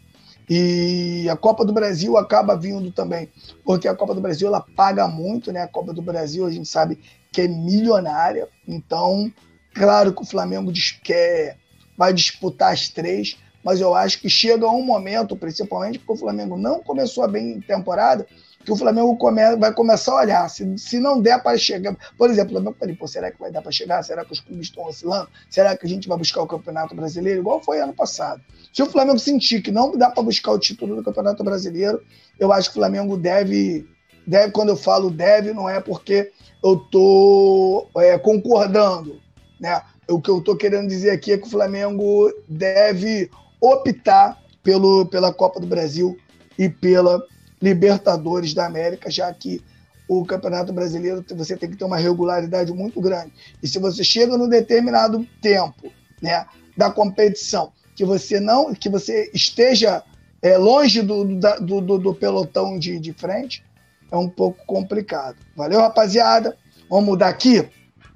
E 0.49 1.29
a 1.29 1.37
Copa 1.37 1.65
do 1.65 1.73
Brasil 1.73 2.17
acaba 2.17 2.57
vindo 2.57 2.93
também, 2.93 3.29
porque 3.65 3.89
a 3.89 3.95
Copa 3.95 4.15
do 4.15 4.21
Brasil 4.21 4.47
ela 4.47 4.61
paga 4.61 5.09
muito, 5.09 5.51
né? 5.51 5.63
A 5.63 5.69
Copa 5.69 5.93
do 5.93 6.03
Brasil 6.03 6.47
a 6.47 6.51
gente 6.51 6.69
sabe 6.69 6.99
que 7.33 7.41
é 7.43 7.49
milionária, 7.49 8.49
então 8.67 9.33
Claro 9.77 10.15
que 10.15 10.23
o 10.23 10.27
Flamengo 10.27 10.73
quer, 11.05 11.59
vai 11.99 12.11
disputar 12.11 12.73
as 12.73 12.89
três, 12.89 13.37
mas 13.67 13.81
eu 13.81 13.97
acho 13.97 14.21
que 14.21 14.31
chega 14.31 14.71
um 14.71 14.81
momento, 14.81 15.35
principalmente 15.35 15.99
porque 15.99 16.13
o 16.13 16.17
Flamengo 16.17 16.57
não 16.57 16.81
começou 16.81 17.27
bem 17.27 17.55
em 17.55 17.61
temporada, 17.61 18.25
que 18.65 18.71
o 18.71 18.77
Flamengo 18.77 19.17
come, 19.17 19.57
vai 19.57 19.75
começar 19.75 20.13
a 20.13 20.21
olhar. 20.23 20.49
Se, 20.49 20.79
se 20.79 21.01
não 21.01 21.21
der 21.21 21.43
para 21.43 21.59
chegar, 21.59 21.97
por 22.17 22.31
exemplo, 22.31 22.51
o 22.51 22.55
Flamengo 22.55 22.77
falei, 22.79 22.95
pô, 22.95 23.09
será 23.09 23.29
que 23.29 23.41
vai 23.41 23.51
dar 23.51 23.63
para 23.63 23.73
chegar? 23.73 24.05
Será 24.05 24.25
que 24.25 24.33
os 24.33 24.39
clubes 24.39 24.69
estão 24.69 24.85
oscilando? 24.85 25.29
Será 25.51 25.77
que 25.77 25.85
a 25.85 25.89
gente 25.89 26.07
vai 26.07 26.17
buscar 26.17 26.43
o 26.43 26.47
Campeonato 26.47 26.95
Brasileiro? 26.95 27.41
Igual 27.41 27.61
foi 27.61 27.81
ano 27.81 27.93
passado. 27.93 28.41
Se 28.73 28.85
o 28.85 28.87
Flamengo 28.87 29.19
sentir 29.19 29.61
que 29.61 29.73
não 29.73 29.99
dá 29.99 30.11
para 30.11 30.23
buscar 30.23 30.53
o 30.53 30.61
título 30.61 30.95
do 30.95 31.03
Campeonato 31.03 31.43
Brasileiro, 31.43 32.01
eu 32.39 32.53
acho 32.53 32.71
que 32.71 32.79
o 32.79 32.81
Flamengo 32.81 33.17
deve, 33.17 33.85
deve 34.25 34.53
quando 34.53 34.69
eu 34.69 34.77
falo 34.77 35.11
deve, 35.11 35.53
não 35.53 35.69
é 35.69 35.81
porque 35.81 36.31
eu 36.63 36.75
estou 36.75 37.91
é, 37.97 38.17
concordando 38.17 39.21
né? 39.61 39.83
O 40.09 40.21
que 40.21 40.31
eu 40.31 40.39
estou 40.39 40.57
querendo 40.57 40.89
dizer 40.89 41.11
aqui 41.11 41.33
é 41.33 41.39
que 41.39 41.47
o 41.47 41.51
Flamengo 41.51 42.33
deve 42.49 43.31
optar 43.61 44.41
pelo, 44.63 45.07
pela 45.07 45.33
Copa 45.33 45.61
do 45.61 45.67
Brasil 45.67 46.17
e 46.59 46.69
pela 46.69 47.23
Libertadores 47.61 48.53
da 48.53 48.67
América, 48.67 49.11
já 49.11 49.33
que 49.33 49.63
o 50.09 50.25
Campeonato 50.25 50.73
Brasileiro 50.73 51.25
você 51.35 51.57
tem 51.57 51.71
que 51.71 51.77
ter 51.77 51.85
uma 51.85 51.97
regularidade 51.97 52.73
muito 52.73 53.01
grande. 53.01 53.33
E 53.63 53.67
se 53.67 53.79
você 53.79 54.05
chega 54.05 54.37
num 54.37 54.49
determinado 54.49 55.27
tempo 55.41 55.93
né, 56.23 56.47
da 56.77 56.91
competição 56.91 57.73
que 57.95 58.05
você 58.05 58.39
não 58.39 58.75
que 58.75 58.89
você 58.89 59.31
esteja 59.35 60.03
é, 60.43 60.57
longe 60.59 61.03
do, 61.03 61.25
do, 61.25 61.81
do, 61.81 61.99
do 61.99 62.15
pelotão 62.15 62.79
de, 62.79 63.01
de 63.01 63.13
frente, 63.13 63.65
é 64.11 64.17
um 64.17 64.29
pouco 64.29 64.65
complicado. 64.67 65.37
Valeu, 65.57 65.81
rapaziada? 65.81 66.57
Vamos 66.89 67.07
mudar 67.07 67.29
aqui? 67.29 67.67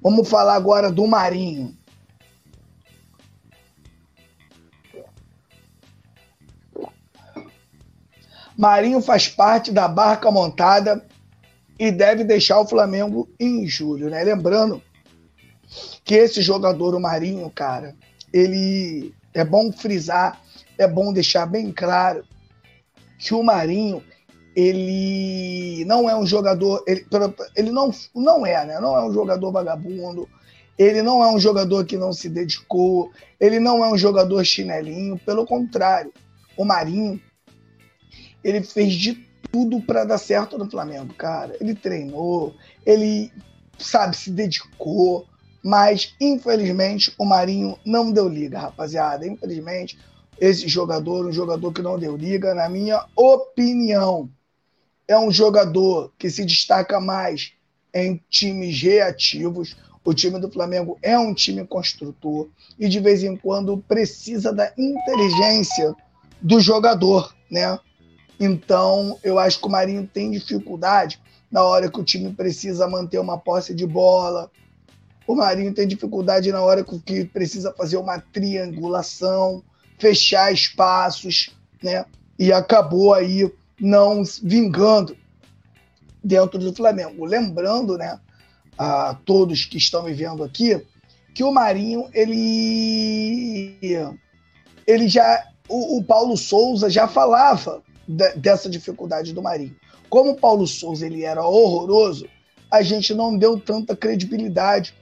Vamos 0.01 0.29
falar 0.29 0.55
agora 0.55 0.91
do 0.91 1.05
Marinho. 1.05 1.75
Marinho 8.61 9.01
faz 9.01 9.27
parte 9.27 9.71
da 9.71 9.87
barca 9.87 10.29
montada 10.29 11.03
e 11.79 11.89
deve 11.89 12.23
deixar 12.23 12.59
o 12.59 12.67
Flamengo 12.67 13.27
em 13.39 13.67
julho, 13.67 14.07
né? 14.07 14.23
Lembrando 14.23 14.79
que 16.03 16.13
esse 16.13 16.43
jogador, 16.43 16.93
o 16.93 16.99
Marinho, 16.99 17.49
cara, 17.49 17.95
ele 18.31 19.15
é 19.33 19.43
bom 19.43 19.71
frisar, 19.71 20.39
é 20.77 20.87
bom 20.87 21.11
deixar 21.11 21.47
bem 21.47 21.71
claro 21.71 22.23
que 23.17 23.33
o 23.33 23.41
Marinho 23.41 24.03
ele 24.55 25.83
não 25.85 26.07
é 26.07 26.15
um 26.15 26.27
jogador, 26.27 26.83
ele, 26.85 27.03
ele 27.55 27.71
não, 27.71 27.89
não 28.13 28.45
é, 28.45 28.63
né? 28.63 28.79
Não 28.79 28.95
é 28.95 29.03
um 29.03 29.11
jogador 29.11 29.51
vagabundo, 29.51 30.29
ele 30.77 31.01
não 31.01 31.23
é 31.23 31.31
um 31.33 31.39
jogador 31.39 31.83
que 31.83 31.97
não 31.97 32.13
se 32.13 32.29
dedicou, 32.29 33.09
ele 33.39 33.59
não 33.59 33.83
é 33.83 33.91
um 33.91 33.97
jogador 33.97 34.45
chinelinho, 34.45 35.19
pelo 35.25 35.47
contrário, 35.47 36.13
o 36.55 36.63
Marinho 36.63 37.19
ele 38.43 38.61
fez 38.63 38.93
de 38.93 39.13
tudo 39.51 39.81
para 39.81 40.03
dar 40.03 40.17
certo 40.17 40.57
no 40.57 40.69
Flamengo, 40.69 41.13
cara. 41.13 41.55
Ele 41.59 41.75
treinou, 41.75 42.55
ele 42.85 43.31
sabe 43.77 44.15
se 44.15 44.31
dedicou, 44.31 45.25
mas 45.63 46.15
infelizmente 46.19 47.13
o 47.17 47.25
Marinho 47.25 47.77
não 47.85 48.11
deu 48.11 48.27
liga, 48.27 48.59
rapaziada. 48.59 49.27
Infelizmente 49.27 49.97
esse 50.39 50.67
jogador, 50.67 51.27
um 51.27 51.31
jogador 51.31 51.71
que 51.71 51.83
não 51.83 51.99
deu 51.99 52.17
liga, 52.17 52.55
na 52.55 52.67
minha 52.67 53.05
opinião 53.15 54.27
é 55.07 55.17
um 55.17 55.31
jogador 55.31 56.11
que 56.17 56.31
se 56.31 56.43
destaca 56.43 56.99
mais 56.99 57.53
em 57.93 58.19
times 58.29 58.81
reativos. 58.81 59.75
O 60.03 60.15
time 60.15 60.39
do 60.39 60.49
Flamengo 60.49 60.97
é 61.03 61.17
um 61.19 61.31
time 61.31 61.63
construtor 61.67 62.49
e 62.79 62.89
de 62.89 62.99
vez 62.99 63.23
em 63.23 63.35
quando 63.35 63.77
precisa 63.87 64.51
da 64.51 64.73
inteligência 64.75 65.93
do 66.41 66.59
jogador, 66.59 67.35
né? 67.51 67.77
Então, 68.43 69.19
eu 69.23 69.37
acho 69.37 69.59
que 69.59 69.67
o 69.67 69.69
Marinho 69.69 70.09
tem 70.11 70.31
dificuldade 70.31 71.21
na 71.51 71.63
hora 71.63 71.91
que 71.91 71.99
o 71.99 72.03
time 72.03 72.33
precisa 72.33 72.87
manter 72.87 73.19
uma 73.19 73.37
posse 73.37 73.71
de 73.71 73.85
bola. 73.85 74.49
O 75.27 75.35
Marinho 75.35 75.71
tem 75.75 75.87
dificuldade 75.87 76.51
na 76.51 76.59
hora 76.59 76.83
que 76.83 77.23
precisa 77.25 77.71
fazer 77.71 77.97
uma 77.97 78.19
triangulação, 78.19 79.63
fechar 79.99 80.51
espaços, 80.51 81.55
né? 81.83 82.03
E 82.39 82.51
acabou 82.51 83.13
aí 83.13 83.47
não 83.79 84.23
vingando 84.41 85.15
dentro 86.23 86.57
do 86.57 86.73
Flamengo. 86.73 87.23
Lembrando, 87.23 87.95
né, 87.95 88.19
a 88.75 89.15
todos 89.23 89.65
que 89.65 89.77
estão 89.77 90.01
me 90.01 90.13
vendo 90.13 90.43
aqui, 90.43 90.83
que 91.35 91.43
o 91.43 91.51
Marinho, 91.51 92.09
ele, 92.11 93.77
ele 94.87 95.07
já, 95.07 95.47
o, 95.69 95.99
o 95.99 96.03
Paulo 96.03 96.35
Souza 96.35 96.89
já 96.89 97.07
falava 97.07 97.83
de, 98.11 98.33
dessa 98.35 98.69
dificuldade 98.69 99.33
do 99.33 99.41
Marinho. 99.41 99.75
Como 100.09 100.31
o 100.31 100.35
Paulo 100.35 100.67
Souza 100.67 101.05
ele 101.05 101.23
era 101.23 101.45
horroroso, 101.45 102.27
a 102.69 102.81
gente 102.81 103.13
não 103.13 103.37
deu 103.37 103.59
tanta 103.59 103.95
credibilidade 103.95 104.93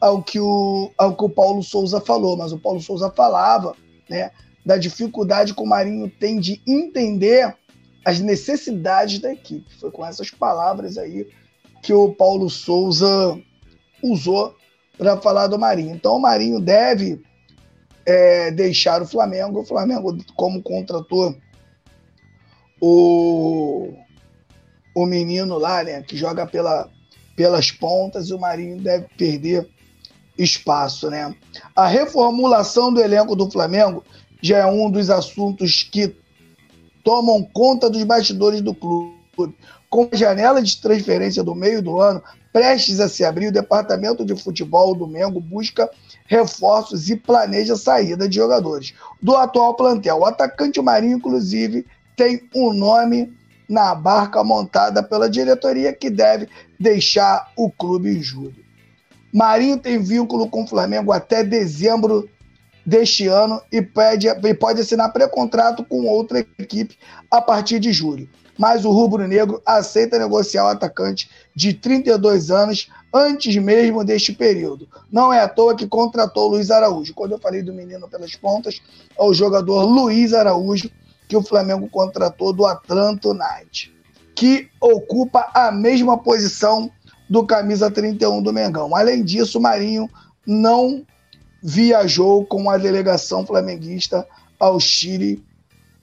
ao 0.00 0.22
que 0.22 0.38
o, 0.38 0.90
ao 0.96 1.16
que 1.16 1.24
o 1.24 1.30
Paulo 1.30 1.62
Souza 1.62 2.00
falou, 2.00 2.36
mas 2.36 2.52
o 2.52 2.58
Paulo 2.58 2.80
Souza 2.80 3.10
falava, 3.10 3.74
né, 4.08 4.30
da 4.64 4.76
dificuldade 4.76 5.54
que 5.54 5.62
o 5.62 5.66
Marinho 5.66 6.10
tem 6.10 6.38
de 6.38 6.60
entender 6.66 7.54
as 8.04 8.20
necessidades 8.20 9.18
da 9.18 9.32
equipe. 9.32 9.66
Foi 9.78 9.90
com 9.90 10.04
essas 10.04 10.30
palavras 10.30 10.96
aí 10.96 11.26
que 11.82 11.92
o 11.92 12.14
Paulo 12.14 12.48
Souza 12.48 13.38
usou 14.02 14.54
para 14.96 15.16
falar 15.16 15.46
do 15.46 15.58
Marinho. 15.58 15.94
Então 15.94 16.16
o 16.16 16.20
Marinho 16.20 16.60
deve 16.60 17.20
é, 18.06 18.50
deixar 18.50 19.02
o 19.02 19.06
Flamengo. 19.06 19.60
O 19.60 19.64
Flamengo, 19.64 20.16
como 20.36 20.62
contratou 20.62 21.36
o, 22.80 23.92
o 24.94 25.06
menino 25.06 25.58
lá, 25.58 25.82
né, 25.82 26.02
que 26.02 26.16
joga 26.16 26.46
pela, 26.46 26.88
pelas 27.36 27.70
pontas, 27.70 28.30
o 28.30 28.38
Marinho 28.38 28.80
deve 28.80 29.06
perder 29.16 29.68
espaço, 30.36 31.10
né? 31.10 31.34
A 31.74 31.86
reformulação 31.86 32.92
do 32.92 33.00
elenco 33.00 33.34
do 33.34 33.50
Flamengo 33.50 34.04
já 34.40 34.58
é 34.58 34.66
um 34.66 34.90
dos 34.90 35.10
assuntos 35.10 35.82
que 35.82 36.14
tomam 37.02 37.42
conta 37.42 37.90
dos 37.90 38.04
bastidores 38.04 38.60
do 38.60 38.74
clube. 38.74 39.18
Com 39.90 40.08
a 40.12 40.16
janela 40.16 40.62
de 40.62 40.80
transferência 40.80 41.42
do 41.42 41.54
meio 41.54 41.82
do 41.82 42.00
ano 42.00 42.22
prestes 42.52 42.98
a 43.00 43.08
se 43.08 43.24
abrir, 43.24 43.48
o 43.48 43.52
departamento 43.52 44.24
de 44.24 44.34
futebol 44.34 44.94
do 44.94 45.06
Mengo 45.06 45.40
busca 45.40 45.88
reforços 46.26 47.08
e 47.08 47.16
planeja 47.16 47.74
a 47.74 47.76
saída 47.76 48.28
de 48.28 48.36
jogadores 48.36 48.94
do 49.22 49.36
atual 49.36 49.74
plantel. 49.74 50.18
O 50.18 50.24
atacante 50.24 50.80
Marinho, 50.80 51.16
inclusive, 51.16 51.86
tem 52.18 52.42
um 52.52 52.72
nome 52.72 53.32
na 53.68 53.94
barca 53.94 54.42
montada 54.42 55.04
pela 55.04 55.30
diretoria 55.30 55.92
que 55.92 56.10
deve 56.10 56.48
deixar 56.78 57.52
o 57.56 57.70
clube 57.70 58.10
em 58.10 58.20
julho. 58.20 58.56
Marinho 59.32 59.78
tem 59.78 60.02
vínculo 60.02 60.50
com 60.50 60.64
o 60.64 60.66
Flamengo 60.66 61.12
até 61.12 61.44
dezembro 61.44 62.28
deste 62.84 63.28
ano 63.28 63.62
e, 63.70 63.80
pede, 63.80 64.26
pode 64.58 64.80
assinar 64.80 65.12
pré-contrato 65.12 65.84
com 65.84 66.06
outra 66.06 66.40
equipe 66.58 66.98
a 67.30 67.40
partir 67.40 67.78
de 67.78 67.92
julho. 67.92 68.28
Mas 68.58 68.84
o 68.84 68.90
rubro-negro 68.90 69.62
aceita 69.64 70.18
negociar 70.18 70.64
o 70.64 70.68
atacante 70.68 71.30
de 71.54 71.72
32 71.72 72.50
anos 72.50 72.90
antes 73.14 73.54
mesmo 73.56 74.02
deste 74.02 74.32
período. 74.32 74.88
Não 75.12 75.32
é 75.32 75.40
à 75.40 75.48
toa 75.48 75.76
que 75.76 75.86
contratou 75.86 76.48
Luiz 76.48 76.70
Araújo. 76.70 77.14
Quando 77.14 77.32
eu 77.32 77.38
falei 77.38 77.62
do 77.62 77.72
menino 77.72 78.08
pelas 78.08 78.34
pontas, 78.34 78.80
é 79.16 79.22
o 79.22 79.32
jogador 79.32 79.84
Luiz 79.84 80.32
Araújo, 80.32 80.90
que 81.28 81.36
o 81.36 81.42
Flamengo 81.42 81.88
contratou 81.88 82.52
do 82.52 82.66
Atlanta 82.66 83.28
United, 83.28 83.94
que 84.34 84.70
ocupa 84.80 85.50
a 85.52 85.70
mesma 85.70 86.16
posição 86.16 86.90
do 87.28 87.44
camisa 87.44 87.90
31 87.90 88.42
do 88.42 88.52
Mengão. 88.52 88.96
Além 88.96 89.22
disso, 89.22 89.58
o 89.58 89.62
Marinho 89.62 90.08
não 90.46 91.04
viajou 91.62 92.46
com 92.46 92.70
a 92.70 92.78
delegação 92.78 93.44
flamenguista 93.44 94.26
ao 94.58 94.80
Chile 94.80 95.44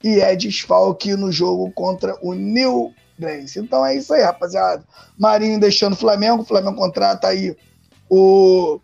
e 0.04 0.20
é 0.20 0.36
desfalque 0.36 1.16
no 1.16 1.32
jogo 1.32 1.70
contra 1.72 2.16
o 2.22 2.32
New 2.32 2.94
Brains. 3.18 3.56
Então 3.56 3.84
é 3.84 3.96
isso 3.96 4.14
aí, 4.14 4.22
rapaziada. 4.22 4.84
Marinho 5.18 5.58
deixando 5.58 5.94
o 5.94 5.96
Flamengo, 5.96 6.42
o 6.42 6.46
Flamengo 6.46 6.76
contrata 6.76 7.28
aí 7.28 7.56
o, 8.08 8.78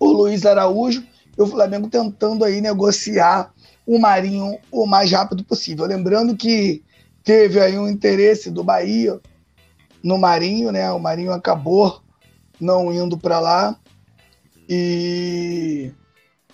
o 0.00 0.06
Luiz 0.06 0.44
Araújo 0.44 1.06
e 1.38 1.42
o 1.42 1.46
Flamengo 1.46 1.88
tentando 1.88 2.44
aí 2.44 2.60
negociar 2.60 3.54
o 3.86 3.98
Marinho 3.98 4.58
o 4.72 4.86
mais 4.86 5.10
rápido 5.12 5.44
possível. 5.44 5.86
Lembrando 5.86 6.36
que 6.36 6.82
teve 7.22 7.60
aí 7.60 7.78
um 7.78 7.88
interesse 7.88 8.50
do 8.50 8.64
Bahia 8.64 9.20
no 10.02 10.18
Marinho, 10.18 10.72
né? 10.72 10.90
O 10.90 10.98
Marinho 10.98 11.32
acabou 11.32 12.02
não 12.60 12.92
indo 12.92 13.16
para 13.16 13.38
lá 13.38 13.78
e 14.68 15.92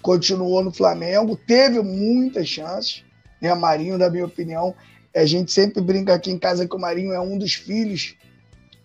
continuou 0.03 0.63
no 0.63 0.71
Flamengo, 0.71 1.35
teve 1.35 1.81
muitas 1.81 2.47
chances, 2.47 3.03
né? 3.41 3.55
Marinho, 3.55 3.97
na 3.97 4.11
minha 4.11 4.27
opinião, 4.27 4.75
a 5.17 5.25
gente 5.25 5.51
sempre 5.51 5.81
brinca 5.81 6.13
aqui 6.13 6.31
em 6.31 6.39
casa 6.39 6.69
que 6.69 6.77
o 6.77 6.79
Marinho 6.79 7.13
é 7.13 7.21
um 7.21 7.39
dos 7.39 7.55
filhos 7.55 8.15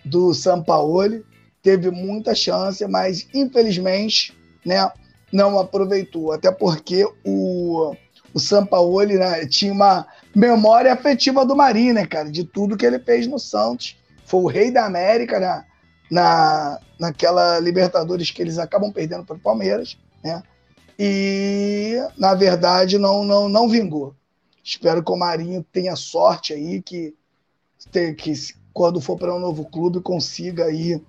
do 0.06 0.34
Sampaoli, 0.34 1.26
teve 1.62 1.92
muita 1.92 2.34
chance, 2.34 2.86
mas 2.88 3.28
infelizmente, 3.34 4.34
né, 4.66 4.90
não 5.32 5.60
aproveitou, 5.60 6.32
até 6.32 6.52
porque 6.52 7.08
o 7.26 7.94
o 8.34 8.40
Sampaoli 8.40 9.18
né, 9.18 9.46
tinha 9.48 9.74
uma 9.74 10.06
memória 10.36 10.94
afetiva 10.94 11.46
do 11.46 11.56
Marinho, 11.56 11.94
né, 11.94 12.06
cara, 12.06 12.30
de 12.30 12.44
tudo 12.44 12.78
que 12.78 12.86
ele 12.86 13.00
fez 13.00 13.28
no 13.28 13.40
Santos. 13.40 13.98
Foi 14.24 14.42
o 14.42 14.48
rei 14.48 14.72
da 14.72 14.86
América, 14.86 15.40
né, 15.40 15.66
na, 16.10 16.80
naquela 17.00 17.60
Libertadores 17.60 18.32
que 18.32 18.42
eles 18.42 18.58
acabam 18.58 18.92
perdendo 18.92 19.26
para 19.26 19.36
o 19.36 19.40
Palmeiras, 19.40 19.98
né? 20.24 20.44
E 20.98 21.96
na 22.18 22.34
verdade 22.34 22.98
não 22.98 23.24
não 23.24 23.48
não 23.48 23.70
vingou. 23.70 24.14
Espero 24.62 25.02
que 25.02 25.12
o 25.12 25.16
Marinho 25.16 25.66
tenha 25.72 25.96
sorte 25.96 26.54
aí 26.54 26.82
que 26.82 27.16
que 28.18 28.34
quando 28.74 29.00
for 29.00 29.18
para 29.18 29.34
um 29.34 29.40
novo 29.40 29.64
clube 29.64 30.02
consiga 30.02 30.66
aí 30.66 31.02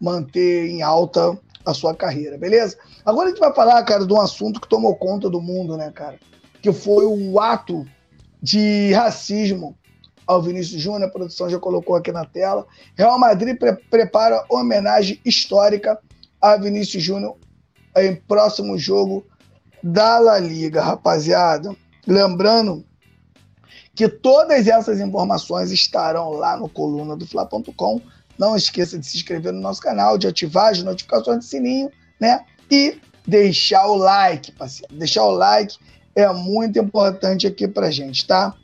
manter 0.00 0.68
em 0.68 0.82
alta 0.82 1.38
a 1.66 1.74
sua 1.74 1.94
carreira, 1.94 2.38
beleza? 2.38 2.78
Agora 3.04 3.26
a 3.26 3.30
gente 3.30 3.40
vai 3.40 3.52
falar, 3.52 3.82
cara, 3.82 4.06
de 4.06 4.12
um 4.12 4.20
assunto 4.20 4.60
que 4.60 4.68
tomou 4.68 4.94
conta 4.94 5.28
do 5.28 5.42
mundo, 5.42 5.76
né, 5.76 5.90
cara? 5.90 6.18
Que 6.62 6.72
foi 6.72 7.04
o 7.04 7.40
ato 7.40 7.84
de 8.40 8.92
racismo 8.92 9.76
ao 10.26 10.42
Vinícius 10.42 10.80
Júnior, 10.80 11.08
a 11.08 11.12
produção 11.12 11.48
já 11.48 11.58
colocou 11.58 11.94
aqui 11.94 12.10
na 12.10 12.24
tela. 12.24 12.66
Real 12.96 13.18
Madrid 13.18 13.58
pre 13.58 13.74
prepara 13.74 14.44
homenagem 14.48 15.20
histórica 15.24 15.98
a 16.40 16.56
Vinícius 16.56 17.02
Júnior 17.02 17.36
em 17.96 18.14
próximo 18.14 18.76
jogo 18.76 19.24
da 19.82 20.18
La 20.18 20.38
Liga, 20.38 20.82
rapaziada. 20.82 21.74
Lembrando 22.06 22.84
que 23.94 24.08
todas 24.08 24.66
essas 24.66 25.00
informações 25.00 25.70
estarão 25.70 26.30
lá 26.32 26.56
no 26.56 26.68
coluna 26.68 27.16
do 27.16 27.26
Fla.com. 27.26 28.00
Não 28.38 28.56
esqueça 28.56 28.98
de 28.98 29.06
se 29.06 29.16
inscrever 29.16 29.52
no 29.52 29.60
nosso 29.60 29.80
canal, 29.80 30.18
de 30.18 30.26
ativar 30.26 30.70
as 30.70 30.82
notificações 30.82 31.40
de 31.40 31.44
sininho, 31.46 31.90
né? 32.20 32.44
E 32.70 32.98
deixar 33.26 33.86
o 33.86 33.96
like, 33.96 34.52
parceiro. 34.52 34.94
Deixar 34.94 35.24
o 35.24 35.32
like 35.32 35.76
é 36.14 36.30
muito 36.32 36.78
importante 36.78 37.46
aqui 37.46 37.68
pra 37.68 37.90
gente, 37.90 38.26
tá? 38.26 38.54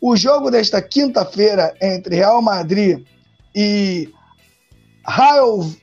O 0.00 0.16
jogo 0.16 0.50
desta 0.50 0.80
quinta-feira 0.80 1.74
entre 1.80 2.16
Real 2.16 2.40
Madrid 2.40 3.04
e 3.54 4.08
Raio 5.04 5.74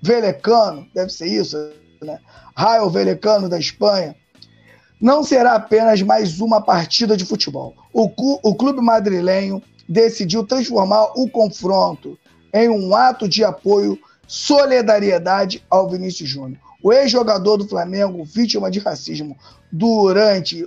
Velecano, 0.00 0.86
deve 0.94 1.10
ser 1.10 1.26
isso, 1.26 1.56
né? 2.02 2.18
Raio 2.56 2.88
Velecano 2.88 3.48
da 3.48 3.58
Espanha, 3.58 4.16
não 5.00 5.22
será 5.22 5.54
apenas 5.54 6.02
mais 6.02 6.40
uma 6.40 6.60
partida 6.60 7.16
de 7.16 7.24
futebol. 7.24 7.74
O, 7.92 8.10
o 8.42 8.54
clube 8.54 8.80
madrilenho 8.80 9.62
decidiu 9.88 10.44
transformar 10.44 11.04
o 11.16 11.28
confronto 11.28 12.18
em 12.52 12.68
um 12.68 12.94
ato 12.94 13.28
de 13.28 13.44
apoio, 13.44 13.98
solidariedade 14.26 15.64
ao 15.70 15.88
Vinícius 15.88 16.28
Júnior. 16.28 16.60
O 16.82 16.92
ex-jogador 16.92 17.56
do 17.56 17.68
Flamengo, 17.68 18.24
vítima 18.24 18.70
de 18.70 18.78
racismo, 18.78 19.36
durante 19.70 20.64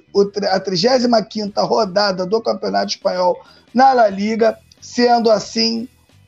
a 0.51 0.59
35ª 0.59 1.65
rodada 1.65 2.25
do 2.25 2.41
Campeonato 2.41 2.91
Espanhol 2.91 3.39
na 3.73 3.93
La 3.93 4.09
Liga, 4.09 4.57
sendo 4.81 5.31
assim 5.31 5.87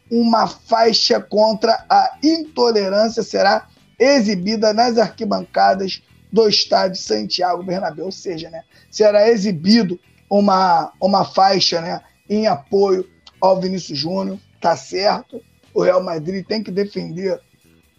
uma 0.09 0.47
faixa 0.47 1.19
contra 1.19 1.85
a 1.89 2.17
intolerância 2.23 3.23
será 3.23 3.67
exibida 3.99 4.73
nas 4.73 4.97
arquibancadas 4.97 6.01
do 6.31 6.47
estádio 6.47 7.01
Santiago 7.01 7.63
Bernabéu, 7.63 8.05
ou 8.05 8.11
seja, 8.11 8.49
né, 8.49 8.63
será 8.89 9.27
exibido 9.29 9.99
uma, 10.29 10.91
uma 10.99 11.23
faixa 11.25 11.81
né, 11.81 12.01
em 12.29 12.47
apoio 12.47 13.07
ao 13.39 13.59
Vinícius 13.59 13.99
Júnior, 13.99 14.39
tá 14.63 14.77
certo? 14.77 15.41
O 15.73 15.83
Real 15.83 16.01
Madrid 16.01 16.45
tem 16.47 16.63
que 16.63 16.71
defender 16.71 17.37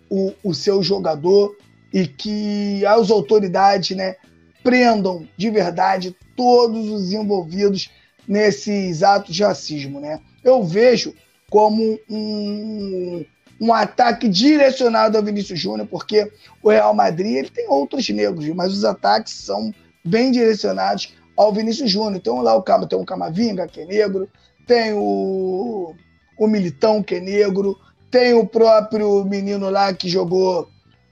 o, 0.09 0.33
o 0.42 0.55
seu 0.55 0.83
jogador 0.83 1.55
e 1.92 2.07
que 2.07 2.85
as 2.87 3.11
autoridades 3.11 3.94
né, 3.94 4.16
prendam 4.62 5.29
de 5.37 5.50
verdade 5.50 6.16
todos 6.35 6.88
os 6.88 7.12
envolvidos 7.12 7.90
nesses 8.27 9.03
atos 9.03 9.37
de 9.37 9.44
racismo. 9.44 10.00
Né? 10.00 10.18
Eu 10.42 10.64
vejo 10.64 11.14
como 11.50 11.98
um, 12.09 13.22
um 13.61 13.70
ataque 13.70 14.27
direcionado 14.27 15.18
ao 15.18 15.22
Vinícius 15.22 15.61
Júnior, 15.61 15.87
porque 15.87 16.33
o 16.62 16.70
Real 16.70 16.94
Madrid 16.94 17.37
ele 17.37 17.50
tem 17.50 17.68
outros 17.68 18.09
negros, 18.09 18.48
mas 18.48 18.72
os 18.72 18.87
ataques 18.87 19.35
são 19.35 19.70
bem 20.03 20.33
direcionados 20.33 21.14
ao 21.37 21.53
Vinícius 21.53 21.90
Júnior. 21.90 22.22
Tem 22.22 22.33
lá 22.40 22.57
o 22.57 22.62
tem 22.87 22.98
o 22.98 23.05
Camavinga, 23.05 23.68
que 23.68 23.83
é 23.83 23.85
negro, 23.85 24.31
tem 24.66 24.94
o, 24.94 25.94
o 26.38 26.47
Militão, 26.47 27.03
que 27.03 27.16
é 27.16 27.20
negro, 27.20 27.79
tem 28.11 28.35
o 28.35 28.47
próprio 28.47 29.25
menino 29.25 29.68
lá 29.70 29.92
que 29.92 30.09
jogou 30.09 30.68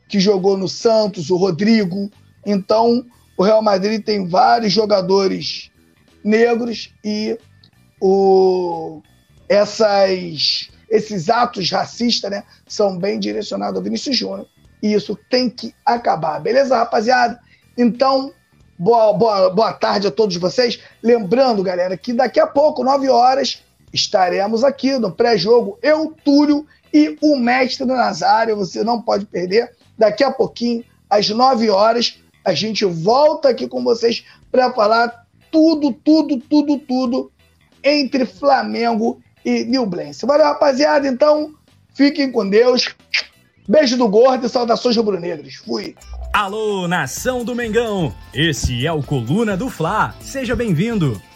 que 0.09 0.21
jogou 0.21 0.59
no 0.59 0.69
Santos, 0.69 1.31
o 1.31 1.37
Rodrigo. 1.37 2.11
Então, 2.45 3.03
o 3.37 3.43
Real 3.43 3.63
Madrid 3.63 4.05
tem 4.05 4.29
vários 4.29 4.71
jogadores 4.71 5.71
negros 6.23 6.93
e 7.03 7.39
o, 7.99 9.01
essas, 9.49 10.71
esses 10.91 11.31
atos 11.31 11.71
racistas 11.71 12.31
né, 12.31 12.45
são 12.69 12.99
bem 12.99 13.19
direcionados 13.19 13.77
ao 13.77 13.83
Vinícius 13.83 14.17
Júnior. 14.17 14.47
E 14.83 14.93
isso 14.93 15.19
tem 15.31 15.49
que 15.49 15.75
acabar. 15.87 16.41
Beleza, 16.41 16.77
rapaziada? 16.77 17.41
Então, 17.79 18.33
boa, 18.79 19.13
boa, 19.15 19.51
boa 19.51 19.73
tarde 19.73 20.09
a 20.09 20.11
todos 20.11 20.37
vocês. 20.37 20.79
Lembrando, 21.03 21.63
galera, 21.63 21.97
que 21.97 22.13
daqui 22.13 22.39
a 22.39 22.47
pouco, 22.47 22.85
9 22.85 23.09
horas, 23.09 23.63
estaremos 23.93 24.65
aqui 24.65 24.99
no 24.99 25.13
pré-jogo 25.13 25.79
Eu, 25.83 26.15
Túlio 26.25 26.67
e 26.93 27.17
o 27.21 27.37
Mestre 27.37 27.87
Nazário. 27.87 28.57
Você 28.57 28.83
não 28.83 29.01
pode 29.01 29.27
perder. 29.27 29.73
Daqui 29.97 30.25
a 30.25 30.31
pouquinho, 30.31 30.85
às 31.09 31.29
9 31.29 31.71
horas, 31.71 32.19
a 32.45 32.55
gente 32.55 32.85
volta 32.85 33.49
aqui 33.49 33.69
com 33.69 33.83
vocês 33.85 34.25
para 34.51 34.73
falar 34.73 35.27
tudo, 35.51 35.93
tudo, 35.93 36.39
tudo, 36.39 36.79
tudo 36.79 37.33
entre 37.85 38.25
Flamengo 38.25 39.21
e 39.45 39.65
Newblense. 39.65 40.25
Valeu, 40.27 40.47
rapaziada. 40.47 41.07
Então, 41.07 41.55
fiquem 41.95 42.31
com 42.31 42.49
Deus. 42.49 42.95
Beijo 43.69 43.97
do 43.97 44.09
gordo 44.09 44.47
e 44.47 44.49
saudações 44.49 44.97
rubro-negras. 44.97 45.55
Fui. 45.55 45.95
Alô, 46.33 46.89
nação 46.89 47.45
do 47.45 47.55
Mengão! 47.55 48.13
Esse 48.33 48.87
é 48.87 48.93
o 48.93 49.03
Coluna 49.03 49.57
do 49.57 49.69
Fla. 49.69 50.15
Seja 50.21 50.57
bem-vindo. 50.57 51.21